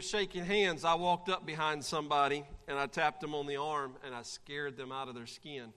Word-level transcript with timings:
shaking 0.00 0.42
hands, 0.42 0.86
I 0.86 0.94
walked 0.94 1.28
up 1.28 1.44
behind 1.44 1.84
somebody 1.84 2.44
and 2.66 2.78
I 2.78 2.86
tapped 2.86 3.20
them 3.20 3.34
on 3.34 3.46
the 3.46 3.58
arm 3.58 3.92
and 4.02 4.14
I 4.14 4.22
scared 4.22 4.74
them 4.74 4.90
out 4.90 5.08
of 5.08 5.14
their 5.14 5.26
skin. 5.26 5.74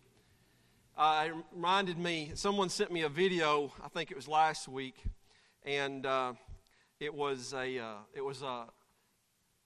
Uh, 0.98 1.26
it 1.28 1.34
reminded 1.54 1.98
me, 1.98 2.32
someone 2.34 2.70
sent 2.70 2.94
me 2.94 3.02
a 3.02 3.10
video, 3.10 3.74
I 3.84 3.90
think 3.90 4.12
it 4.12 4.16
was 4.16 4.30
last 4.30 4.70
week, 4.70 5.04
and 5.64 6.06
uh, 6.06 6.32
it 7.02 7.14
was 7.14 7.54
a 7.54 7.78
uh, 7.78 7.96
it 8.14 8.24
was 8.24 8.42
a 8.42 8.68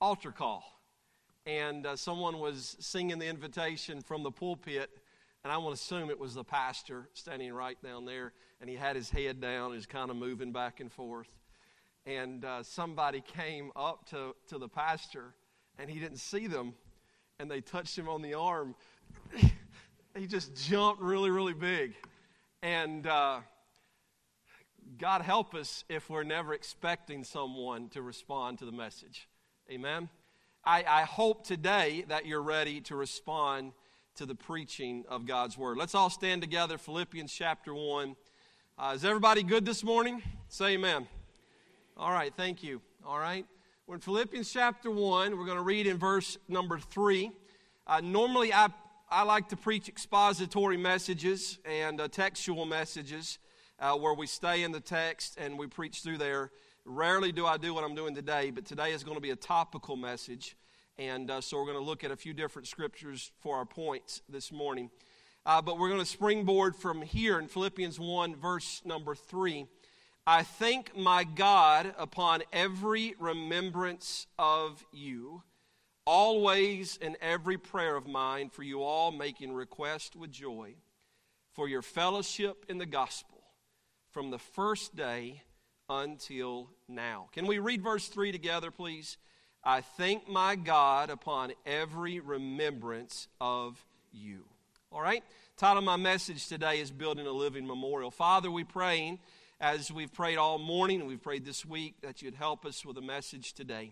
altar 0.02 0.32
call, 0.32 0.64
and 1.46 1.86
uh, 1.86 1.96
someone 1.96 2.40
was 2.40 2.76
singing 2.80 3.20
the 3.20 3.28
invitation 3.28 4.02
from 4.02 4.24
the 4.24 4.32
pulpit, 4.32 4.90
and 5.44 5.54
I 5.54 5.58
want 5.58 5.76
to 5.76 5.80
assume 5.80 6.10
it 6.10 6.20
was 6.20 6.34
the 6.34 6.44
pastor 6.44 7.08
standing 7.14 7.54
right 7.54 7.78
down 7.84 8.06
there, 8.06 8.34
and 8.60 8.68
he 8.68 8.76
had 8.76 8.96
his 8.96 9.12
head 9.12 9.40
down, 9.40 9.76
he's 9.76 9.86
kind 9.86 10.10
of 10.10 10.18
moving 10.18 10.52
back 10.52 10.80
and 10.80 10.92
forth, 10.92 11.30
and 12.10 12.44
uh, 12.44 12.64
somebody 12.64 13.22
came 13.22 13.72
up 13.76 14.10
to, 14.10 14.36
to 14.48 14.58
the 14.58 14.68
pastor 14.68 15.36
and 15.78 15.90
he 15.90 16.00
didn't 16.00 16.18
see 16.18 16.48
them 16.48 16.74
and 17.40 17.50
they 17.50 17.62
touched 17.62 17.98
him 17.98 18.10
on 18.10 18.22
the 18.22 18.34
arm. 18.34 18.76
He 20.18 20.26
just 20.26 20.56
jumped 20.68 21.02
really 21.04 21.30
really 21.30 21.54
big. 21.54 21.94
And 22.64 23.06
uh, 23.06 23.40
god 24.98 25.22
help 25.22 25.54
us 25.54 25.86
if 25.88 26.10
we're 26.10 26.24
never 26.24 26.54
expecting 26.54 27.24
someone 27.24 27.90
to 27.90 28.02
respond 28.02 28.58
to 28.60 28.66
the 28.66 28.72
message. 28.72 29.30
Amen? 29.72 30.10
I, 30.66 30.84
I 30.86 31.04
hope 31.04 31.46
today 31.46 32.06
that 32.10 32.26
you're 32.26 32.42
ready 32.42 32.82
to 32.82 32.96
respond 32.96 33.72
to 34.16 34.26
the 34.26 34.36
preaching 34.36 35.06
of 35.08 35.28
god's 35.28 35.58
word. 35.58 35.78
Let's 35.78 35.94
all 35.94 36.10
stand 36.10 36.42
together 36.42 36.80
philippians 36.80 37.32
chapter 37.32 37.74
1 37.74 38.16
uh, 38.80 38.94
is 38.96 39.06
everybody 39.06 39.44
good 39.44 39.64
this 39.64 39.84
morning? 39.84 40.24
Say 40.48 40.74
amen 40.74 41.08
all 42.00 42.14
right, 42.14 42.34
thank 42.34 42.64
you. 42.64 42.82
All 43.06 43.20
right. 43.20 43.46
We're 43.86 43.96
in 43.96 44.00
Philippians 44.00 44.50
chapter 44.50 44.90
1. 44.90 45.38
We're 45.38 45.44
going 45.44 45.58
to 45.58 45.64
read 45.64 45.86
in 45.86 45.98
verse 45.98 46.38
number 46.48 46.80
3. 46.80 47.30
Uh, 47.86 48.00
normally, 48.02 48.54
I, 48.54 48.70
I 49.12 49.24
like 49.24 49.50
to 49.50 49.58
preach 49.58 49.90
expository 49.90 50.78
messages 50.78 51.60
and 51.66 52.00
uh, 52.00 52.08
textual 52.08 52.66
messages 52.66 53.38
uh, 53.82 53.98
where 53.98 54.14
we 54.14 54.28
stay 54.28 54.64
in 54.64 54.72
the 54.72 54.80
text 54.80 55.36
and 55.38 55.60
we 55.60 55.68
preach 55.68 56.00
through 56.00 56.20
there. 56.20 56.52
Rarely 56.86 57.34
do 57.34 57.46
I 57.46 57.58
do 57.58 57.74
what 57.74 57.84
I'm 57.84 57.96
doing 57.96 58.16
today, 58.16 58.50
but 58.50 58.66
today 58.66 58.94
is 58.94 59.04
going 59.04 59.18
to 59.18 59.22
be 59.22 59.32
a 59.32 59.36
topical 59.36 59.98
message. 59.98 60.56
And 60.98 61.30
uh, 61.30 61.42
so 61.42 61.58
we're 61.58 61.66
going 61.66 61.80
to 61.80 61.84
look 61.84 62.06
at 62.06 62.12
a 62.12 62.16
few 62.16 62.34
different 62.34 62.70
scriptures 62.70 63.30
for 63.42 63.58
our 63.58 63.66
points 63.66 64.22
this 64.30 64.54
morning. 64.54 64.90
Uh, 65.46 65.62
but 65.62 65.78
we're 65.78 65.90
going 65.90 66.00
to 66.00 66.06
springboard 66.06 66.78
from 66.78 67.02
here 67.02 67.40
in 67.40 67.50
Philippians 67.50 68.00
1, 68.00 68.38
verse 68.38 68.82
number 68.86 69.16
3. 69.16 69.68
I 70.30 70.44
thank 70.44 70.96
my 70.96 71.24
God 71.24 71.92
upon 71.98 72.44
every 72.54 73.16
remembrance 73.18 74.28
of 74.38 74.86
you, 74.94 75.42
always 76.06 76.98
in 76.98 77.18
every 77.20 77.58
prayer 77.58 77.96
of 77.96 78.06
mine, 78.06 78.52
for 78.52 78.62
you 78.62 78.84
all 78.84 79.12
making 79.12 79.52
request 79.52 80.16
with 80.16 80.30
joy 80.30 80.76
for 81.54 81.68
your 81.68 81.82
fellowship 81.82 82.64
in 82.70 82.78
the 82.78 82.86
gospel 82.86 83.42
from 84.12 84.30
the 84.30 84.38
first 84.38 84.96
day 84.96 85.42
until 85.90 86.70
now. 86.88 87.30
Can 87.32 87.48
we 87.48 87.58
read 87.58 87.82
verse 87.82 88.08
3 88.08 88.32
together, 88.32 88.70
please? 88.70 89.18
I 89.64 89.82
thank 89.82 90.30
my 90.30 90.56
God 90.56 91.10
upon 91.10 91.54
every 91.66 92.20
remembrance 92.20 93.28
of 93.42 93.84
you. 94.12 94.46
All 94.92 95.02
right? 95.02 95.24
Title 95.58 95.80
of 95.80 95.86
my 95.86 95.98
message 95.98 96.48
today 96.48 96.82
is 96.82 96.92
Building 96.92 97.26
a 97.26 97.32
Living 97.32 97.66
Memorial. 97.66 98.12
Father, 98.12 98.52
we 98.52 98.64
praying 98.64 99.18
as 99.62 99.92
we've 99.92 100.14
prayed 100.14 100.38
all 100.38 100.58
morning 100.58 101.02
and 101.02 101.10
we've 101.10 101.22
prayed 101.22 101.44
this 101.44 101.66
week, 101.66 101.96
that 102.02 102.22
you'd 102.22 102.36
help 102.36 102.66
us 102.66 102.86
with 102.86 102.98
a 102.98 103.02
message 103.02 103.54
today. 103.54 103.92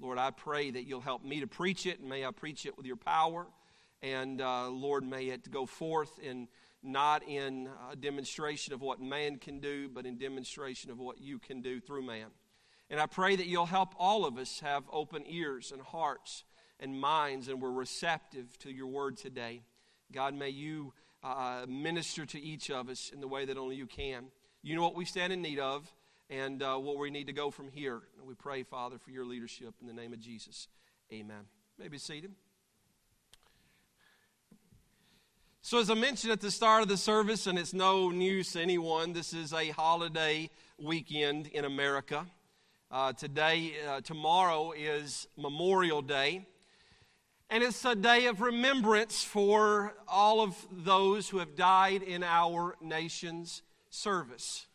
Lord, 0.00 0.18
I 0.18 0.30
pray 0.32 0.72
that 0.72 0.84
you'll 0.84 1.00
help 1.00 1.24
me 1.24 1.38
to 1.38 1.46
preach 1.46 1.86
it, 1.86 2.00
and 2.00 2.08
may 2.08 2.26
I 2.26 2.32
preach 2.32 2.66
it 2.66 2.76
with 2.76 2.84
your 2.84 2.96
power. 2.96 3.46
And 4.02 4.40
uh, 4.40 4.68
Lord, 4.70 5.04
may 5.04 5.26
it 5.26 5.50
go 5.52 5.66
forth 5.66 6.18
in 6.18 6.48
not 6.82 7.22
in 7.28 7.68
a 7.90 7.94
demonstration 7.94 8.74
of 8.74 8.80
what 8.80 9.00
man 9.00 9.36
can 9.38 9.60
do, 9.60 9.88
but 9.88 10.04
in 10.04 10.18
demonstration 10.18 10.90
of 10.90 10.98
what 10.98 11.20
you 11.20 11.38
can 11.38 11.62
do 11.62 11.80
through 11.80 12.02
man. 12.02 12.26
And 12.90 13.00
I 13.00 13.06
pray 13.06 13.36
that 13.36 13.46
you'll 13.46 13.66
help 13.66 13.94
all 13.96 14.26
of 14.26 14.36
us 14.36 14.60
have 14.60 14.82
open 14.92 15.22
ears 15.28 15.70
and 15.72 15.80
hearts 15.80 16.44
and 16.80 17.00
minds, 17.00 17.46
and 17.46 17.62
we're 17.62 17.70
receptive 17.70 18.58
to 18.58 18.70
your 18.70 18.88
word 18.88 19.16
today. 19.16 19.62
God, 20.12 20.34
may 20.34 20.50
you 20.50 20.92
uh, 21.22 21.66
minister 21.68 22.26
to 22.26 22.40
each 22.40 22.68
of 22.68 22.88
us 22.88 23.10
in 23.14 23.20
the 23.20 23.28
way 23.28 23.44
that 23.44 23.56
only 23.56 23.76
you 23.76 23.86
can. 23.86 24.26
You 24.66 24.74
know 24.74 24.80
what 24.80 24.94
we 24.94 25.04
stand 25.04 25.30
in 25.30 25.42
need 25.42 25.58
of 25.58 25.92
and 26.30 26.62
uh, 26.62 26.76
what 26.76 26.96
we 26.96 27.10
need 27.10 27.26
to 27.26 27.34
go 27.34 27.50
from 27.50 27.68
here. 27.68 28.00
And 28.16 28.26
we 28.26 28.32
pray, 28.32 28.62
Father, 28.62 28.96
for 28.96 29.10
your 29.10 29.26
leadership 29.26 29.74
in 29.82 29.86
the 29.86 29.92
name 29.92 30.14
of 30.14 30.20
Jesus. 30.20 30.68
Amen. 31.12 31.42
Maybe 31.78 31.98
seated. 31.98 32.32
So, 35.60 35.80
as 35.80 35.90
I 35.90 35.94
mentioned 35.94 36.32
at 36.32 36.40
the 36.40 36.50
start 36.50 36.82
of 36.82 36.88
the 36.88 36.96
service, 36.96 37.46
and 37.46 37.58
it's 37.58 37.74
no 37.74 38.08
news 38.08 38.52
to 38.52 38.62
anyone, 38.62 39.12
this 39.12 39.34
is 39.34 39.52
a 39.52 39.68
holiday 39.68 40.48
weekend 40.78 41.48
in 41.48 41.66
America. 41.66 42.24
Uh, 42.90 43.12
today, 43.12 43.74
uh, 43.86 44.00
tomorrow 44.00 44.72
is 44.72 45.28
Memorial 45.36 46.00
Day. 46.00 46.46
And 47.50 47.62
it's 47.62 47.84
a 47.84 47.94
day 47.94 48.28
of 48.28 48.40
remembrance 48.40 49.22
for 49.22 49.92
all 50.08 50.40
of 50.40 50.56
those 50.72 51.28
who 51.28 51.36
have 51.36 51.54
died 51.54 52.02
in 52.02 52.22
our 52.22 52.76
nation's 52.80 53.60
service. 53.94 54.66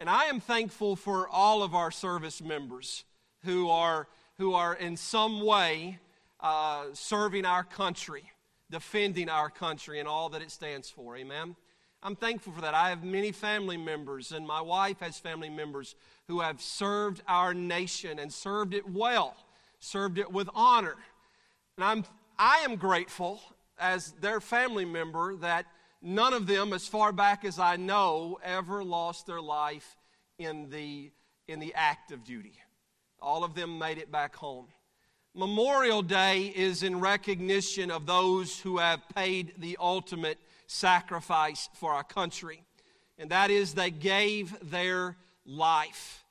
And 0.00 0.08
I 0.08 0.24
am 0.24 0.40
thankful 0.40 0.94
for 0.94 1.28
all 1.28 1.62
of 1.62 1.74
our 1.74 1.90
service 1.90 2.40
members 2.40 3.04
who 3.44 3.68
are, 3.70 4.06
who 4.38 4.54
are 4.54 4.74
in 4.74 4.96
some 4.96 5.44
way 5.44 5.98
uh, 6.40 6.86
serving 6.92 7.44
our 7.44 7.64
country, 7.64 8.30
defending 8.70 9.28
our 9.28 9.50
country 9.50 9.98
and 9.98 10.06
all 10.06 10.28
that 10.28 10.42
it 10.42 10.50
stands 10.50 10.88
for. 10.88 11.16
Amen. 11.16 11.56
I'm 12.00 12.14
thankful 12.14 12.52
for 12.52 12.60
that. 12.60 12.74
I 12.74 12.90
have 12.90 13.02
many 13.02 13.32
family 13.32 13.76
members, 13.76 14.30
and 14.30 14.46
my 14.46 14.60
wife 14.60 15.00
has 15.00 15.18
family 15.18 15.50
members 15.50 15.96
who 16.28 16.40
have 16.40 16.60
served 16.60 17.22
our 17.26 17.52
nation 17.52 18.20
and 18.20 18.32
served 18.32 18.72
it 18.72 18.88
well, 18.88 19.34
served 19.80 20.18
it 20.18 20.30
with 20.30 20.48
honor. 20.54 20.94
And 21.76 21.84
I'm, 21.84 22.04
I 22.38 22.58
am 22.58 22.76
grateful 22.76 23.40
as 23.80 24.12
their 24.20 24.40
family 24.40 24.84
member 24.84 25.34
that 25.36 25.66
none 26.02 26.32
of 26.32 26.46
them, 26.46 26.72
as 26.72 26.86
far 26.86 27.12
back 27.12 27.44
as 27.44 27.58
I 27.58 27.76
know, 27.76 28.38
ever 28.42 28.84
lost 28.84 29.26
their 29.26 29.40
life 29.40 29.96
in 30.38 30.70
the, 30.70 31.10
in 31.46 31.60
the 31.60 31.74
active 31.74 32.24
duty. 32.24 32.54
All 33.20 33.44
of 33.44 33.54
them 33.54 33.78
made 33.78 33.98
it 33.98 34.12
back 34.12 34.36
home. 34.36 34.66
Memorial 35.34 36.02
Day 36.02 36.52
is 36.54 36.82
in 36.82 37.00
recognition 37.00 37.90
of 37.90 38.06
those 38.06 38.58
who 38.60 38.78
have 38.78 39.08
paid 39.14 39.54
the 39.58 39.76
ultimate 39.80 40.38
sacrifice 40.66 41.68
for 41.74 41.92
our 41.92 42.04
country, 42.04 42.62
and 43.18 43.30
that 43.30 43.50
is 43.50 43.74
they 43.74 43.90
gave 43.90 44.54
their 44.70 45.16
life. 45.44 46.24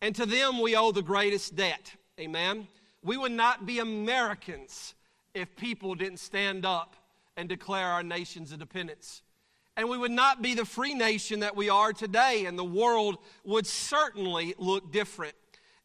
And 0.00 0.14
to 0.16 0.26
them 0.26 0.60
we 0.60 0.76
owe 0.76 0.92
the 0.92 1.02
greatest 1.02 1.56
debt. 1.56 1.92
Amen. 2.20 2.66
We 3.02 3.16
would 3.16 3.32
not 3.32 3.66
be 3.66 3.78
Americans 3.78 4.94
if 5.34 5.56
people 5.56 5.94
didn't 5.94 6.18
stand 6.18 6.64
up 6.64 6.96
and 7.36 7.48
declare 7.48 7.88
our 7.88 8.02
nation's 8.02 8.52
independence. 8.52 9.22
And 9.76 9.88
we 9.88 9.96
would 9.96 10.10
not 10.10 10.42
be 10.42 10.54
the 10.54 10.66
free 10.66 10.94
nation 10.94 11.40
that 11.40 11.56
we 11.56 11.70
are 11.70 11.92
today, 11.92 12.44
and 12.44 12.58
the 12.58 12.64
world 12.64 13.18
would 13.44 13.66
certainly 13.66 14.54
look 14.58 14.92
different 14.92 15.34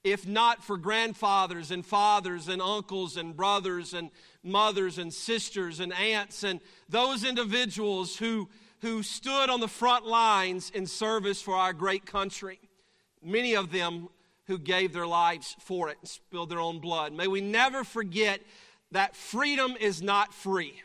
if 0.04 0.28
not 0.28 0.64
for 0.64 0.78
grandfathers 0.78 1.72
and 1.72 1.86
fathers 1.86 2.48
and 2.48 2.62
uncles 2.62 3.18
and 3.18 3.36
brothers 3.36 3.94
and 3.94 4.10
mothers 4.44 4.98
and 4.98 5.14
sisters 5.14 5.80
and 5.80 5.94
aunts 5.94 6.44
and 6.44 6.62
those 6.88 7.26
individuals 7.26 8.16
who, 8.16 8.48
who 8.82 9.04
stood 9.04 9.50
on 9.50 9.60
the 9.60 9.68
front 9.68 10.06
lines 10.06 10.70
in 10.74 10.86
service 10.86 11.42
for 11.42 11.56
our 11.56 11.74
great 11.74 12.06
country. 12.06 12.60
Many 13.22 13.56
of 13.56 13.72
them 13.72 14.08
who 14.46 14.58
gave 14.58 14.94
their 14.94 15.08
lives 15.08 15.58
for 15.60 15.90
it 15.90 15.98
and 16.00 16.08
spilled 16.08 16.50
their 16.50 16.62
own 16.62 16.80
blood. 16.80 17.12
May 17.12 17.28
we 17.28 17.42
never 17.42 17.84
forget 17.84 18.40
that 18.92 19.16
freedom 19.16 19.76
is 19.78 20.02
not 20.02 20.34
free 20.34 20.82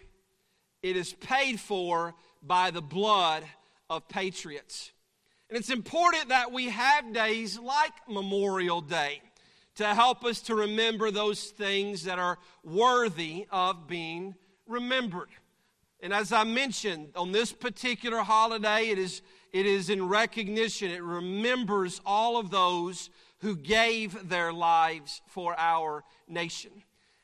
it 0.82 0.96
is 0.96 1.12
paid 1.14 1.60
for 1.60 2.14
by 2.42 2.70
the 2.70 2.82
blood 2.82 3.44
of 3.88 4.08
patriots. 4.08 4.92
And 5.48 5.58
it's 5.58 5.70
important 5.70 6.28
that 6.28 6.52
we 6.52 6.70
have 6.70 7.12
days 7.12 7.58
like 7.58 7.92
Memorial 8.08 8.80
Day 8.80 9.20
to 9.74 9.86
help 9.86 10.24
us 10.24 10.40
to 10.42 10.54
remember 10.54 11.10
those 11.10 11.44
things 11.44 12.04
that 12.04 12.18
are 12.18 12.38
worthy 12.62 13.46
of 13.50 13.86
being 13.86 14.34
remembered. 14.66 15.28
And 16.00 16.12
as 16.12 16.32
I 16.32 16.44
mentioned, 16.44 17.10
on 17.14 17.32
this 17.32 17.52
particular 17.52 18.18
holiday, 18.18 18.88
it 18.88 18.98
is, 18.98 19.22
it 19.52 19.66
is 19.66 19.88
in 19.88 20.08
recognition, 20.08 20.90
it 20.90 21.02
remembers 21.02 22.00
all 22.04 22.38
of 22.38 22.50
those 22.50 23.08
who 23.40 23.56
gave 23.56 24.28
their 24.28 24.52
lives 24.52 25.22
for 25.28 25.54
our 25.58 26.02
nation. 26.28 26.70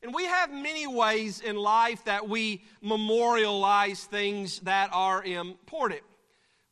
And 0.03 0.15
we 0.15 0.25
have 0.25 0.53
many 0.53 0.87
ways 0.87 1.41
in 1.41 1.57
life 1.57 2.05
that 2.05 2.29
we 2.29 2.63
memorialize 2.81 4.05
things 4.05 4.61
that 4.61 4.91
are 4.93 5.23
important. 5.25 6.03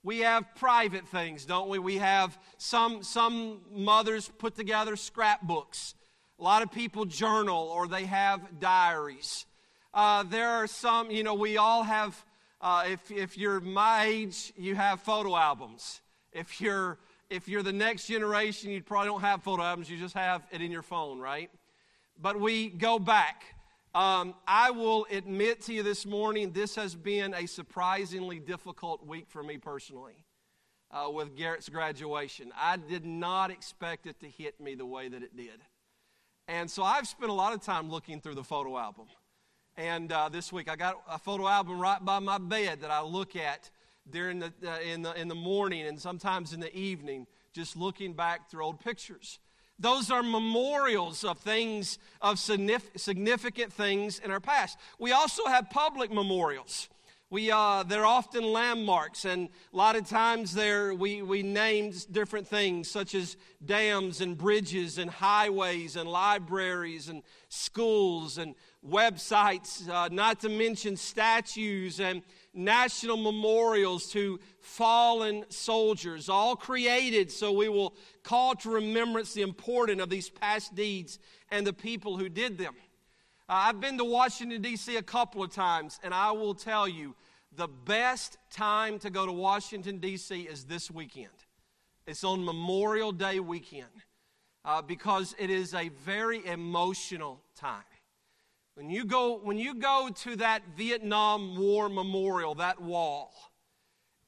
We 0.05 0.21
have 0.21 0.55
private 0.55 1.09
things, 1.09 1.45
don't 1.45 1.69
we? 1.69 1.81
We 1.81 1.97
have 1.97 2.39
some, 2.59 3.03
some 3.03 3.63
mothers 3.73 4.31
put 4.39 4.55
together 4.55 4.95
scrapbooks 4.95 5.95
A 6.39 6.45
lot 6.45 6.63
of 6.63 6.71
people 6.71 7.05
journal 7.07 7.69
or 7.75 7.89
they 7.89 8.05
have 8.05 8.61
diaries. 8.61 9.47
Uh, 9.93 10.23
there 10.23 10.49
are 10.49 10.69
some, 10.69 11.11
you 11.11 11.25
know, 11.25 11.35
we 11.35 11.57
all 11.57 11.83
have, 11.83 12.25
uh, 12.61 12.85
if, 12.87 13.11
if 13.11 13.37
you're 13.37 13.59
my 13.61 14.05
age, 14.05 14.53
you 14.57 14.77
have 14.77 15.01
photo 15.01 15.35
albums. 15.35 16.01
If 16.33 16.61
you're, 16.61 16.99
if 17.29 17.49
you're 17.49 17.65
the 17.65 17.73
next 17.73 18.07
generation, 18.07 18.71
you 18.71 18.83
probably 18.85 19.09
don't 19.09 19.23
have 19.23 19.43
photo 19.43 19.65
albums, 19.65 19.91
you 19.91 19.99
just 19.99 20.15
have 20.15 20.47
it 20.53 20.61
in 20.61 20.71
your 20.71 20.83
phone, 20.83 21.19
right? 21.19 21.51
But 22.21 22.41
we 22.41 22.71
go 22.71 22.99
back. 22.99 23.45
Um, 23.95 24.35
I 24.47 24.71
will 24.71 25.07
admit 25.11 25.63
to 25.63 25.73
you 25.73 25.83
this 25.83 26.07
morning, 26.07 26.53
this 26.53 26.75
has 26.75 26.95
been 26.95 27.35
a 27.35 27.47
surprisingly 27.47 28.39
difficult 28.39 29.07
week 29.07 29.27
for 29.29 29.43
me 29.43 29.59
personally 29.59 30.25
uh, 30.91 31.11
with 31.11 31.37
Garrett's 31.37 31.69
graduation. 31.69 32.53
I 32.57 32.77
did 32.77 33.05
not 33.05 33.51
expect 33.51 34.07
it 34.07 34.21
to 34.21 34.29
hit 34.29 34.61
me 34.61 34.75
the 34.75 34.87
way 34.87 35.09
that 35.09 35.23
it 35.23 35.37
did. 35.37 35.61
And 36.49 36.71
so 36.71 36.83
I've 36.83 37.07
spent 37.07 37.31
a 37.31 37.35
lot 37.35 37.53
of 37.53 37.61
time 37.61 37.91
looking 37.91 38.21
through 38.21 38.35
the 38.35 38.45
photo 38.45 38.79
album. 38.79 39.07
And 39.77 40.11
uh, 40.11 40.29
this 40.31 40.53
week 40.53 40.71
I 40.71 40.77
got 40.77 41.03
a 41.09 41.19
photo 41.19 41.49
album 41.49 41.79
right 41.79 42.03
by 42.03 42.19
my 42.19 42.39
bed 42.39 42.81
that 42.81 42.91
I 42.91 43.03
look 43.03 43.37
at 43.37 43.71
during 44.11 44.39
the, 44.39 44.53
uh, 44.67 44.79
in, 44.81 45.03
the, 45.03 45.13
in 45.21 45.29
the 45.29 45.35
morning 45.35 45.87
and 45.87 46.01
sometimes 46.01 46.53
in 46.53 46.61
the 46.61 46.75
evening, 46.75 47.27
just 47.53 47.77
looking 47.77 48.15
back 48.15 48.51
through 48.51 48.65
old 48.65 48.81
pictures. 48.81 49.39
Those 49.79 50.11
are 50.11 50.23
memorials 50.23 51.23
of 51.23 51.39
things, 51.39 51.99
of 52.23 52.39
significant 52.39 53.73
things 53.73 54.19
in 54.19 54.31
our 54.31 54.41
past. 54.41 54.79
We 54.99 55.13
also 55.13 55.47
have 55.47 55.69
public 55.71 56.11
memorials. 56.11 56.89
We, 57.29 57.51
uh, 57.51 57.83
they're 57.83 58.07
often 58.07 58.45
landmarks, 58.45 59.25
and 59.25 59.49
a 59.73 59.77
lot 59.77 59.97
of 59.97 60.09
times 60.09 60.55
there 60.55 60.95
we, 60.95 61.23
we 61.23 61.43
name 61.43 61.93
different 62.13 62.47
things 62.47 62.89
such 62.89 63.17
as 63.17 63.37
dams 63.65 64.21
and 64.21 64.39
bridges 64.39 64.99
and 64.99 65.11
highways 65.11 65.97
and 65.97 66.09
libraries 66.09 67.09
and 67.09 67.25
schools 67.49 68.39
and 68.39 68.55
websites, 68.89 69.89
uh, 69.89 70.09
not 70.13 70.39
to 70.43 70.49
mention 70.49 70.97
statues 70.97 71.99
and 71.99 72.23
national 72.55 73.17
memorials 73.17 74.09
to 74.13 74.39
fallen 74.61 75.45
soldiers, 75.49 76.29
all 76.29 76.55
created 76.55 77.33
so 77.33 77.51
we 77.51 77.69
will 77.69 77.97
call 78.23 78.55
to 78.55 78.71
remembrance 78.71 79.35
the 79.35 79.43
importance 79.43 80.01
of 80.01 80.11
these 80.11 80.31
past 80.31 80.77
deeds 80.77 81.19
and 81.51 81.67
the 81.67 81.73
people 81.73 82.17
who 82.17 82.29
did 82.29 82.57
them. 82.57 82.75
Uh, 83.49 83.69
I've 83.69 83.81
been 83.81 83.97
to 83.99 84.05
Washington, 84.05 84.61
D.C. 84.61 84.97
a 84.97 85.03
couple 85.03 85.41
of 85.41 85.53
times, 85.53 86.01
and 86.03 86.13
I 86.13 86.33
will 86.33 86.55
tell 86.55 86.89
you 86.89 87.15
the 87.55 87.69
best 87.69 88.39
time 88.51 88.99
to 88.99 89.11
go 89.11 89.25
to 89.25 89.31
Washington, 89.31 89.99
D.C. 89.99 90.43
is 90.43 90.65
this 90.65 90.91
weekend. 90.91 91.29
It's 92.09 92.25
on 92.25 92.45
Memorial 92.45 93.13
Day 93.13 93.39
weekend 93.39 93.87
uh, 94.65 94.83
because 94.83 95.37
it 95.39 95.49
is 95.49 95.75
a 95.75 95.91
very 96.05 96.45
emotional 96.45 97.41
time. 97.55 97.85
When 98.75 98.91
you 98.91 99.05
go, 99.05 99.39
when 99.39 99.59
you 99.59 99.77
go 99.77 100.11
to 100.23 100.37
that 100.37 100.63
Vietnam 100.77 101.57
War 101.57 101.89
memorial, 101.89 102.57
that 102.57 102.83
wall, 102.83 103.33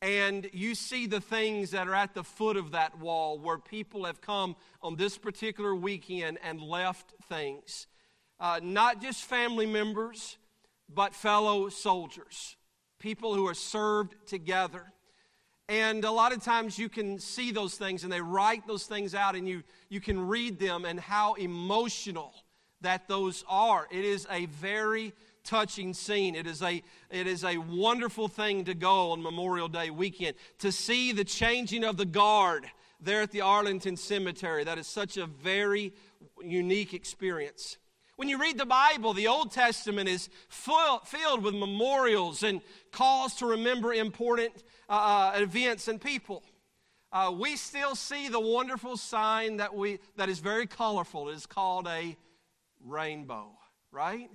and 0.00 0.48
you 0.52 0.76
see 0.76 1.06
the 1.06 1.20
things 1.20 1.72
that 1.72 1.88
are 1.88 1.94
at 1.94 2.14
the 2.14 2.22
foot 2.22 2.56
of 2.56 2.70
that 2.70 2.96
wall 2.98 3.40
where 3.40 3.58
people 3.58 4.04
have 4.04 4.20
come 4.20 4.54
on 4.80 4.94
this 4.94 5.18
particular 5.18 5.74
weekend 5.74 6.38
and 6.44 6.62
left 6.62 7.14
things, 7.28 7.88
uh, 8.40 8.60
not 8.62 9.00
just 9.00 9.24
family 9.24 9.66
members, 9.66 10.36
but 10.92 11.14
fellow 11.14 11.68
soldiers, 11.68 12.56
people 12.98 13.34
who 13.34 13.46
are 13.46 13.54
served 13.54 14.14
together. 14.26 14.84
And 15.68 16.04
a 16.04 16.10
lot 16.10 16.32
of 16.32 16.42
times 16.42 16.78
you 16.78 16.88
can 16.88 17.18
see 17.18 17.52
those 17.52 17.74
things 17.74 18.02
and 18.02 18.12
they 18.12 18.22
write 18.22 18.66
those 18.66 18.84
things 18.84 19.14
out 19.14 19.36
and 19.36 19.46
you, 19.46 19.62
you 19.90 20.00
can 20.00 20.26
read 20.26 20.58
them 20.58 20.86
and 20.86 20.98
how 20.98 21.34
emotional 21.34 22.32
that 22.80 23.06
those 23.06 23.44
are. 23.48 23.86
It 23.90 24.04
is 24.04 24.26
a 24.30 24.46
very 24.46 25.12
touching 25.44 25.92
scene. 25.92 26.34
It 26.34 26.46
is 26.46 26.62
a, 26.62 26.82
it 27.10 27.26
is 27.26 27.44
a 27.44 27.58
wonderful 27.58 28.28
thing 28.28 28.64
to 28.64 28.74
go 28.74 29.10
on 29.10 29.22
Memorial 29.22 29.68
Day 29.68 29.90
weekend 29.90 30.36
to 30.58 30.72
see 30.72 31.12
the 31.12 31.24
changing 31.24 31.84
of 31.84 31.96
the 31.96 32.06
guard 32.06 32.66
there 33.00 33.22
at 33.22 33.30
the 33.30 33.42
Arlington 33.42 33.96
Cemetery. 33.96 34.64
That 34.64 34.78
is 34.78 34.86
such 34.86 35.16
a 35.16 35.26
very 35.26 35.92
unique 36.42 36.94
experience. 36.94 37.76
When 38.18 38.28
you 38.28 38.40
read 38.40 38.58
the 38.58 38.66
Bible, 38.66 39.14
the 39.14 39.28
Old 39.28 39.52
Testament 39.52 40.08
is 40.08 40.28
full, 40.48 40.98
filled 41.04 41.44
with 41.44 41.54
memorials 41.54 42.42
and 42.42 42.62
calls 42.90 43.34
to 43.34 43.46
remember 43.46 43.94
important 43.94 44.64
uh, 44.88 45.32
uh 45.36 45.38
events 45.40 45.86
and 45.86 46.00
people. 46.00 46.42
Uh, 47.12 47.32
we 47.38 47.54
still 47.54 47.94
see 47.94 48.28
the 48.28 48.40
wonderful 48.40 48.96
sign 48.96 49.58
that, 49.58 49.72
we, 49.72 50.00
that 50.16 50.28
is 50.28 50.40
very 50.40 50.66
colorful. 50.66 51.28
It 51.28 51.36
is 51.36 51.46
called 51.46 51.86
a 51.86 52.16
rainbow, 52.84 53.52
right? 53.92 54.28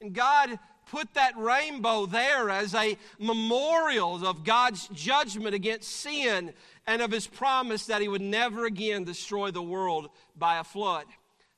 And 0.00 0.14
God 0.14 0.58
put 0.90 1.12
that 1.12 1.36
rainbow 1.36 2.06
there 2.06 2.48
as 2.48 2.74
a 2.74 2.96
memorial 3.18 4.26
of 4.26 4.44
God's 4.44 4.88
judgment 4.94 5.54
against 5.54 5.90
sin 5.90 6.54
and 6.86 7.02
of 7.02 7.10
his 7.10 7.26
promise 7.26 7.84
that 7.84 8.00
he 8.00 8.08
would 8.08 8.22
never 8.22 8.64
again 8.64 9.04
destroy 9.04 9.50
the 9.50 9.60
world 9.60 10.08
by 10.34 10.58
a 10.58 10.64
flood. 10.64 11.04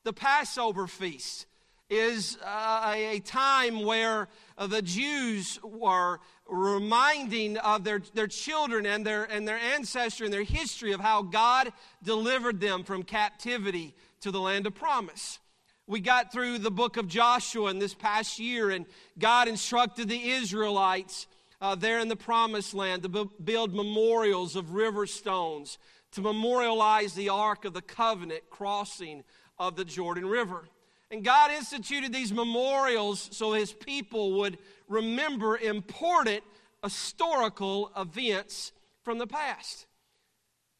The 0.03 0.13
Passover 0.13 0.89
feast 0.89 1.47
is 1.90 2.37
uh, 2.44 2.93
a 2.94 3.20
time 3.20 3.85
where 3.85 4.29
uh, 4.56 4.67
the 4.67 4.82
Jews 4.82 5.58
were 5.62 6.20
reminding 6.49 7.56
of 7.58 7.85
their, 7.85 8.02
their 8.14 8.26
children 8.26 8.87
and 8.87 9.06
their, 9.06 9.25
and 9.25 9.46
their 9.46 9.58
ancestry 9.58 10.26
and 10.26 10.32
their 10.32 10.43
history 10.43 10.93
of 10.93 11.00
how 11.00 11.23
God 11.23 11.73
delivered 12.02 12.61
them 12.61 12.85
from 12.85 13.02
captivity 13.02 13.94
to 14.20 14.31
the 14.31 14.40
land 14.40 14.67
of 14.67 14.75
promise. 14.75 15.38
We 15.87 16.00
got 16.00 16.32
through 16.32 16.58
the 16.58 16.70
book 16.70 16.99
of 16.99 17.08
Joshua 17.08 17.70
in 17.70 17.79
this 17.79 17.94
past 17.94 18.38
year, 18.38 18.70
and 18.70 18.84
God 19.19 19.49
instructed 19.49 20.08
the 20.08 20.31
Israelites 20.31 21.26
uh, 21.61 21.75
there 21.75 22.00
in 22.00 22.08
the 22.08 22.17
promised 22.17 22.75
land 22.75 23.02
to 23.02 23.31
build 23.43 23.75
memorials 23.75 24.55
of 24.55 24.73
river 24.73 25.06
stones 25.06 25.79
to 26.12 26.20
memorialize 26.20 27.14
the 27.14 27.29
Ark 27.29 27.64
of 27.64 27.75
the 27.75 27.82
Covenant 27.82 28.43
crossing 28.50 29.25
of 29.58 29.76
the 29.76 29.84
Jordan 29.84 30.26
River. 30.26 30.69
And 31.10 31.25
God 31.25 31.50
instituted 31.50 32.12
these 32.12 32.32
memorials 32.32 33.28
so 33.32 33.52
his 33.52 33.72
people 33.72 34.38
would 34.38 34.58
remember 34.88 35.56
important 35.56 36.43
historical 36.82 37.90
events 37.96 38.72
from 39.02 39.19
the 39.19 39.26
past. 39.26 39.87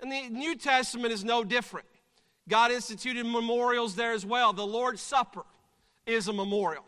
And 0.00 0.12
the 0.12 0.28
New 0.28 0.54
Testament 0.54 1.12
is 1.12 1.25
no 1.25 1.44
different. 1.44 1.86
God 2.48 2.70
instituted 2.70 3.25
memorials 3.25 3.94
there 3.94 4.12
as 4.12 4.25
well. 4.25 4.52
The 4.52 4.66
Lord's 4.66 5.02
Supper 5.02 5.44
is 6.06 6.28
a 6.28 6.32
memorial. 6.32 6.84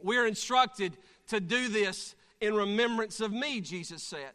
We're 0.00 0.26
instructed 0.26 0.96
to 1.28 1.40
do 1.40 1.68
this 1.68 2.14
in 2.40 2.54
remembrance 2.54 3.20
of 3.20 3.32
me, 3.32 3.60
Jesus 3.60 4.02
said. 4.02 4.32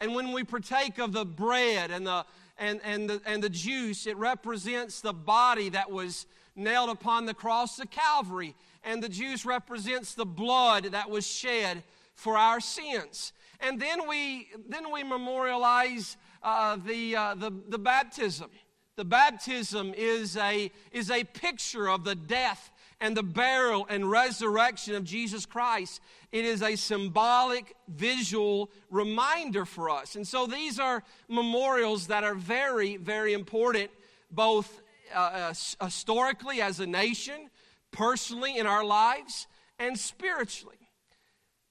And 0.00 0.14
when 0.14 0.32
we 0.32 0.44
partake 0.44 0.98
of 0.98 1.12
the 1.12 1.24
bread 1.24 1.90
and 1.90 2.06
the, 2.06 2.24
and, 2.58 2.80
and, 2.84 3.08
the, 3.08 3.22
and 3.24 3.42
the 3.42 3.48
juice, 3.48 4.06
it 4.06 4.16
represents 4.16 5.00
the 5.00 5.12
body 5.12 5.68
that 5.70 5.90
was 5.90 6.26
nailed 6.56 6.90
upon 6.90 7.26
the 7.26 7.34
cross 7.34 7.78
of 7.78 7.90
Calvary. 7.90 8.54
And 8.82 9.02
the 9.02 9.08
juice 9.08 9.44
represents 9.44 10.14
the 10.14 10.26
blood 10.26 10.84
that 10.92 11.10
was 11.10 11.26
shed 11.26 11.82
for 12.14 12.36
our 12.36 12.60
sins. 12.60 13.32
And 13.60 13.80
then 13.80 14.08
we, 14.08 14.48
then 14.68 14.90
we 14.92 15.02
memorialize 15.02 16.16
uh, 16.42 16.76
the, 16.76 17.16
uh, 17.16 17.34
the, 17.34 17.52
the 17.68 17.78
baptism. 17.78 18.50
The 18.96 19.04
baptism 19.04 19.92
is 19.94 20.36
a, 20.36 20.70
is 20.90 21.10
a 21.10 21.24
picture 21.24 21.88
of 21.88 22.04
the 22.04 22.14
death 22.14 22.70
and 23.00 23.14
the 23.14 23.22
burial 23.22 23.86
and 23.90 24.10
resurrection 24.10 24.94
of 24.94 25.04
Jesus 25.04 25.44
Christ. 25.44 26.00
It 26.32 26.46
is 26.46 26.62
a 26.62 26.76
symbolic, 26.76 27.76
visual 27.88 28.70
reminder 28.90 29.66
for 29.66 29.90
us. 29.90 30.16
And 30.16 30.26
so 30.26 30.46
these 30.46 30.80
are 30.80 31.02
memorials 31.28 32.06
that 32.06 32.24
are 32.24 32.34
very, 32.34 32.96
very 32.96 33.34
important, 33.34 33.90
both 34.30 34.80
uh, 35.14 35.18
uh, 35.18 35.84
historically 35.84 36.60
as 36.60 36.80
a 36.80 36.86
nation, 36.86 37.50
personally 37.90 38.58
in 38.58 38.66
our 38.66 38.84
lives, 38.84 39.46
and 39.78 39.98
spiritually. 39.98 40.76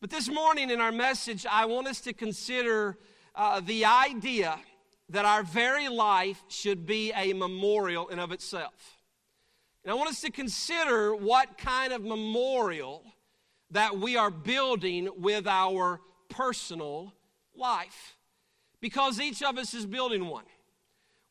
But 0.01 0.09
this 0.09 0.29
morning 0.29 0.69
in 0.69 0.81
our 0.81 0.91
message, 0.91 1.45
I 1.49 1.65
want 1.65 1.87
us 1.87 2.01
to 2.01 2.13
consider 2.13 2.97
uh, 3.33 3.59
the 3.59 3.85
idea 3.85 4.59
that 5.09 5.25
our 5.25 5.43
very 5.43 5.87
life 5.87 6.43
should 6.47 6.85
be 6.85 7.11
a 7.13 7.33
memorial 7.33 8.07
in 8.07 8.19
of 8.19 8.31
itself. 8.31 8.99
And 9.83 9.91
I 9.91 9.95
want 9.95 10.09
us 10.09 10.21
to 10.21 10.31
consider 10.31 11.15
what 11.15 11.57
kind 11.57 11.93
of 11.93 12.03
memorial 12.03 13.03
that 13.71 13.97
we 13.97 14.17
are 14.17 14.31
building 14.31 15.09
with 15.17 15.47
our 15.47 16.01
personal 16.29 17.13
life. 17.55 18.15
Because 18.81 19.19
each 19.19 19.43
of 19.43 19.57
us 19.57 19.73
is 19.73 19.85
building 19.85 20.27
one. 20.27 20.45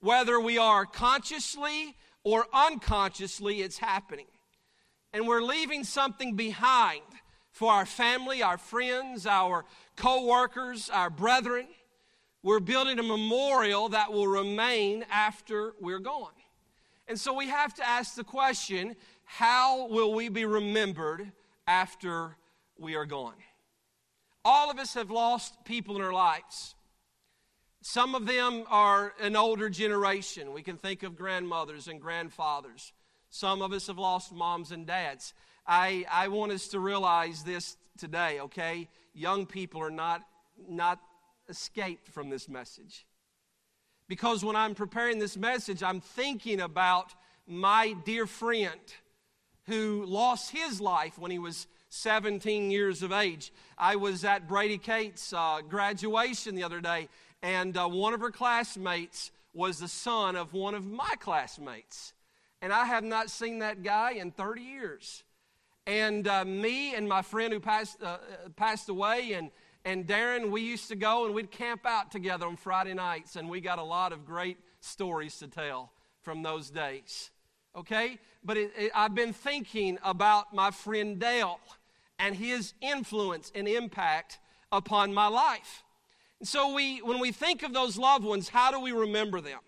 Whether 0.05 0.39
we 0.39 0.59
are 0.59 0.85
consciously 0.85 1.97
or 2.25 2.47
unconsciously, 2.53 3.63
it's 3.63 3.79
happening. 3.79 4.27
And 5.15 5.27
we're 5.27 5.41
leaving 5.41 5.83
something 5.83 6.37
behind 6.37 7.01
for 7.53 7.73
our 7.73 7.87
family, 7.87 8.43
our 8.43 8.59
friends, 8.59 9.25
our 9.25 9.65
co 9.97 10.27
workers, 10.27 10.91
our 10.91 11.09
brethren. 11.09 11.69
We're 12.43 12.61
building 12.61 12.99
a 12.99 13.03
memorial 13.03 13.89
that 13.89 14.13
will 14.13 14.27
remain 14.27 15.07
after 15.11 15.73
we're 15.81 16.01
gone. 16.01 16.37
And 17.09 17.19
so 17.19 17.33
we 17.33 17.49
have 17.49 17.73
to 17.77 17.89
ask 17.89 18.15
the 18.15 18.25
question 18.25 18.97
how 19.25 19.87
will 19.87 20.13
we 20.13 20.29
be 20.29 20.45
remembered 20.45 21.33
after 21.67 22.37
we 22.79 22.95
are 22.95 23.07
gone? 23.07 23.41
All 24.45 24.71
of 24.71 24.79
us 24.79 24.93
have 24.93 25.11
lost 25.11 25.65
people 25.65 25.97
in 25.97 26.03
our 26.03 26.13
lives. 26.13 26.75
Some 27.87 28.15
of 28.15 28.25
them 28.25 28.65
are 28.71 29.13
an 29.21 29.37
older 29.37 29.69
generation. 29.69 30.55
We 30.55 30.63
can 30.63 30.79
think 30.79 31.03
of 31.03 31.17
grandmothers 31.17 31.87
and 31.87 32.01
grandfathers. 32.01 32.95
Some 33.29 33.61
of 33.61 33.75
us 33.75 33.89
have 33.89 33.99
lost 33.99 34.33
moms 34.33 34.73
and 34.73 34.87
dads. 34.87 35.35
I, 35.67 36.07
I 36.11 36.29
want 36.29 36.53
us 36.53 36.69
to 36.69 36.81
realize 36.81 37.43
this 37.43 37.77
today, 37.99 38.41
okay? 38.41 38.89
Young 39.13 39.45
people 39.45 39.83
are 39.83 39.91
not, 39.91 40.23
not 40.67 40.99
escaped 41.51 42.09
from 42.09 42.31
this 42.31 42.49
message. 42.49 43.05
Because 44.09 44.43
when 44.43 44.57
I'm 44.57 44.75
preparing 44.75 45.19
this 45.19 45.37
message, 45.37 45.83
I'm 45.83 46.01
thinking 46.01 46.63
about 46.63 47.13
my 47.47 47.93
dear 48.07 48.27
friend 48.27 48.81
who 49.67 50.07
lost 50.07 50.51
his 50.51 50.81
life 50.81 51.19
when 51.19 51.31
he 51.31 51.39
was 51.39 51.67
17 51.91 52.71
years 52.71 53.03
of 53.03 53.13
age. 53.13 53.53
I 53.77 53.97
was 53.97 54.25
at 54.25 54.49
Brady 54.49 54.79
Kate's 54.79 55.35
uh, 55.35 55.61
graduation 55.69 56.55
the 56.55 56.65
other 56.65 56.81
day, 56.81 57.09
and 57.45 57.77
uh, 57.77 57.87
one 57.87 58.15
of 58.15 58.21
her 58.21 58.31
classmates 58.31 59.31
was 59.53 59.79
the 59.79 59.87
son 59.87 60.35
of 60.35 60.55
one 60.55 60.75
of 60.75 60.87
my 60.87 61.13
classmates. 61.21 62.15
And 62.63 62.73
I 62.73 62.87
have 62.87 63.05
not 63.05 63.29
seen 63.29 63.59
that 63.59 63.83
guy 63.83 64.13
in 64.13 64.31
30 64.31 64.63
years. 64.63 65.25
And 65.87 66.27
uh, 66.27 66.47
me 66.47 66.95
and 66.95 67.07
my 67.07 67.21
friend 67.21 67.53
who 67.53 67.61
passed, 67.61 68.03
uh, 68.03 68.17
passed 68.57 68.89
away, 68.89 69.35
and, 69.35 69.51
and 69.85 70.07
Darren, 70.07 70.51
we 70.51 70.63
used 70.63 70.89
to 70.89 70.97
go 70.97 71.27
and 71.27 71.35
we'd 71.35 71.51
camp 71.51 71.85
out 71.85 72.11
together 72.11 72.47
on 72.47 72.57
Friday 72.57 72.95
nights, 72.95 73.37
and 73.37 73.51
we 73.51 73.61
got 73.61 73.79
a 73.79 73.85
lot 73.85 74.15
of 74.15 74.25
great 74.25 74.57
stories 74.81 75.37
to 75.41 75.47
tell 75.47 75.93
from 76.23 76.43
those 76.43 76.71
days. 76.71 77.31
Okay? 77.77 78.19
But 78.43 78.57
it, 78.57 78.73
it, 78.75 78.93
I've 78.95 79.15
been 79.15 79.35
thinking 79.35 79.99
about 80.03 80.55
my 80.55 80.71
friend 80.71 81.19
Dale 81.19 81.61
and 82.19 82.35
his 82.35 82.73
influence 82.81 83.53
and 83.55 83.69
impact 83.69 84.39
upon 84.73 85.13
my 85.13 85.27
life. 85.27 85.84
And 86.41 86.49
so 86.49 86.75
we, 86.75 86.99
when 86.99 87.21
we 87.21 87.33
think 87.33 87.63
of 87.63 87.73
those 87.73 87.97
loved 87.97 88.25
ones, 88.25 88.49
how 88.49 88.71
do 88.71 88.81
we 88.81 88.93
remember 88.93 89.41
them? 89.41 89.61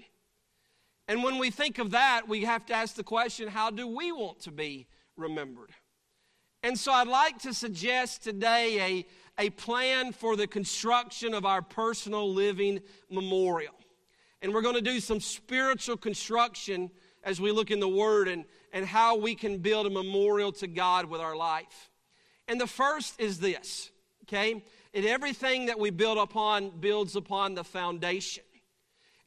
And 1.09 1.23
when 1.23 1.39
we 1.39 1.51
think 1.51 1.79
of 1.79 1.93
that, 1.93 2.29
we 2.29 2.45
have 2.45 2.67
to 2.67 2.75
ask 2.75 2.97
the 2.97 3.05
question 3.05 3.49
how 3.49 3.71
do 3.71 3.87
we 3.87 4.13
want 4.13 4.41
to 4.41 4.51
be 4.51 4.87
remembered? 5.17 5.71
And 6.63 6.79
so 6.79 6.93
I'd 6.93 7.07
like 7.07 7.39
to 7.41 7.55
suggest 7.55 8.25
today 8.25 9.05
a, 9.39 9.47
a 9.47 9.51
plan 9.51 10.13
for 10.13 10.35
the 10.35 10.49
construction 10.49 11.33
of 11.33 11.45
our 11.45 11.63
personal 11.63 12.33
living 12.33 12.81
memorial. 13.09 13.75
And 14.43 14.53
we're 14.53 14.63
going 14.63 14.75
to 14.75 14.81
do 14.81 14.99
some 15.01 15.21
spiritual 15.21 15.97
construction 15.97 16.91
as 17.23 17.41
we 17.41 17.53
look 17.53 17.71
in 17.71 17.81
the 17.81 17.89
Word 17.89 18.29
and, 18.29 18.45
and 18.73 18.85
how 18.85 19.17
we 19.17 19.35
can 19.35 19.59
build 19.59 19.87
a 19.87 19.91
memorial 19.91 20.53
to 20.53 20.67
God 20.67 21.07
with 21.07 21.21
our 21.21 21.37
life. 21.37 21.91
And 22.49 22.61
the 22.61 22.67
first 22.67 23.21
is 23.21 23.39
this, 23.41 23.91
okay? 24.25 24.65
And 24.97 25.05
everything 25.05 25.67
that 25.67 25.79
we 25.79 25.91
build 25.91 26.17
upon 26.17 26.71
builds 26.81 27.17
upon 27.17 27.55
the 27.55 27.63
foundation. 27.63 28.43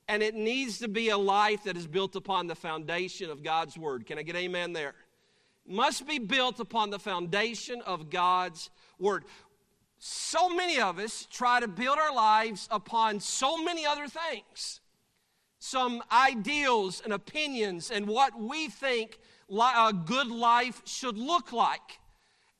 And 0.08 0.24
it 0.24 0.34
needs 0.34 0.80
to 0.80 0.88
be 0.88 1.10
a 1.10 1.18
life 1.18 1.66
that 1.66 1.78
is 1.78 1.86
built 1.86 2.16
upon 2.16 2.48
the 2.48 2.56
foundation 2.56 3.30
of 3.30 3.44
God's 3.44 3.78
Word. 3.78 4.08
Can 4.08 4.18
I 4.18 4.24
get 4.24 4.36
amen 4.36 4.74
there? 4.74 4.96
Must 5.68 6.08
be 6.08 6.18
built 6.18 6.60
upon 6.60 6.90
the 6.90 6.98
foundation 6.98 7.84
of 7.86 8.10
God's 8.10 8.72
Word. 8.98 9.26
So 10.00 10.50
many 10.50 10.82
of 10.82 10.98
us 10.98 11.28
try 11.30 11.60
to 11.60 11.68
build 11.68 12.00
our 12.00 12.16
lives 12.16 12.68
upon 12.72 13.20
so 13.20 13.64
many 13.64 13.86
other 13.86 14.08
things 14.08 14.82
some 15.60 16.02
ideals 16.12 17.02
and 17.04 17.14
opinions 17.14 17.92
and 17.92 18.08
what 18.08 18.40
we 18.40 18.70
think 18.70 19.20
a 19.52 19.94
good 19.94 20.28
life 20.28 20.82
should 20.86 21.18
look 21.18 21.52
like. 21.52 21.99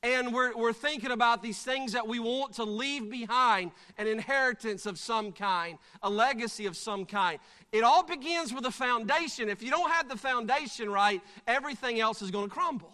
And 0.02 0.32
we're, 0.32 0.56
we're 0.56 0.72
thinking 0.72 1.10
about 1.10 1.42
these 1.42 1.62
things 1.62 1.92
that 1.92 2.08
we 2.08 2.18
want 2.18 2.54
to 2.54 2.64
leave 2.64 3.10
behind 3.10 3.70
an 3.98 4.06
inheritance 4.06 4.86
of 4.86 4.98
some 4.98 5.30
kind, 5.30 5.76
a 6.02 6.08
legacy 6.08 6.64
of 6.64 6.74
some 6.74 7.04
kind. 7.04 7.38
It 7.70 7.84
all 7.84 8.02
begins 8.02 8.54
with 8.54 8.64
a 8.64 8.70
foundation. 8.70 9.50
If 9.50 9.62
you 9.62 9.70
don't 9.70 9.90
have 9.90 10.08
the 10.08 10.16
foundation 10.16 10.90
right, 10.90 11.20
everything 11.46 12.00
else 12.00 12.22
is 12.22 12.30
going 12.30 12.48
to 12.48 12.54
crumble. 12.54 12.92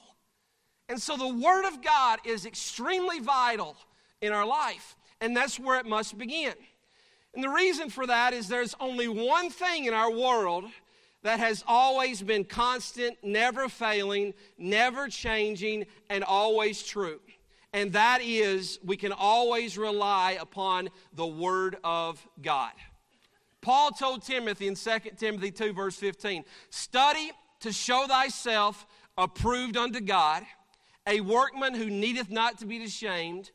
And 0.88 1.00
so 1.00 1.16
the 1.16 1.28
Word 1.28 1.66
of 1.66 1.80
God 1.82 2.18
is 2.24 2.44
extremely 2.44 3.20
vital 3.20 3.76
in 4.20 4.32
our 4.32 4.46
life, 4.46 4.96
and 5.20 5.36
that's 5.36 5.58
where 5.58 5.78
it 5.78 5.86
must 5.86 6.18
begin. 6.18 6.54
And 7.34 7.44
the 7.44 7.50
reason 7.50 7.90
for 7.90 8.06
that 8.06 8.32
is 8.32 8.48
there's 8.48 8.74
only 8.80 9.08
one 9.08 9.50
thing 9.50 9.84
in 9.84 9.94
our 9.94 10.10
world 10.10 10.64
that 11.26 11.40
has 11.40 11.64
always 11.66 12.22
been 12.22 12.44
constant, 12.44 13.18
never 13.20 13.68
failing, 13.68 14.32
never 14.58 15.08
changing, 15.08 15.84
and 16.08 16.22
always 16.22 16.84
true. 16.84 17.18
And 17.72 17.92
that 17.94 18.20
is 18.22 18.78
we 18.84 18.96
can 18.96 19.10
always 19.10 19.76
rely 19.76 20.38
upon 20.40 20.88
the 21.12 21.26
Word 21.26 21.78
of 21.82 22.24
God. 22.40 22.70
Paul 23.60 23.90
told 23.90 24.22
Timothy 24.22 24.68
in 24.68 24.76
2 24.76 24.90
Timothy 25.16 25.50
2, 25.50 25.72
verse 25.72 25.96
15 25.96 26.44
Study 26.70 27.32
to 27.58 27.72
show 27.72 28.06
thyself 28.06 28.86
approved 29.18 29.76
unto 29.76 30.00
God, 30.00 30.44
a 31.08 31.20
workman 31.22 31.74
who 31.74 31.90
needeth 31.90 32.30
not 32.30 32.58
to 32.58 32.66
be 32.66 32.84
ashamed, 32.84 33.50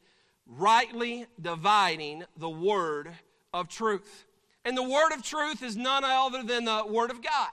rightly 0.46 1.26
dividing 1.40 2.26
the 2.36 2.50
Word 2.50 3.14
of 3.54 3.70
truth. 3.70 4.26
And 4.64 4.78
the 4.78 4.84
word 4.84 5.12
of 5.14 5.24
truth 5.24 5.64
is 5.64 5.76
none 5.76 6.04
other 6.04 6.44
than 6.44 6.66
the 6.66 6.86
word 6.88 7.10
of 7.10 7.22
God. 7.24 7.50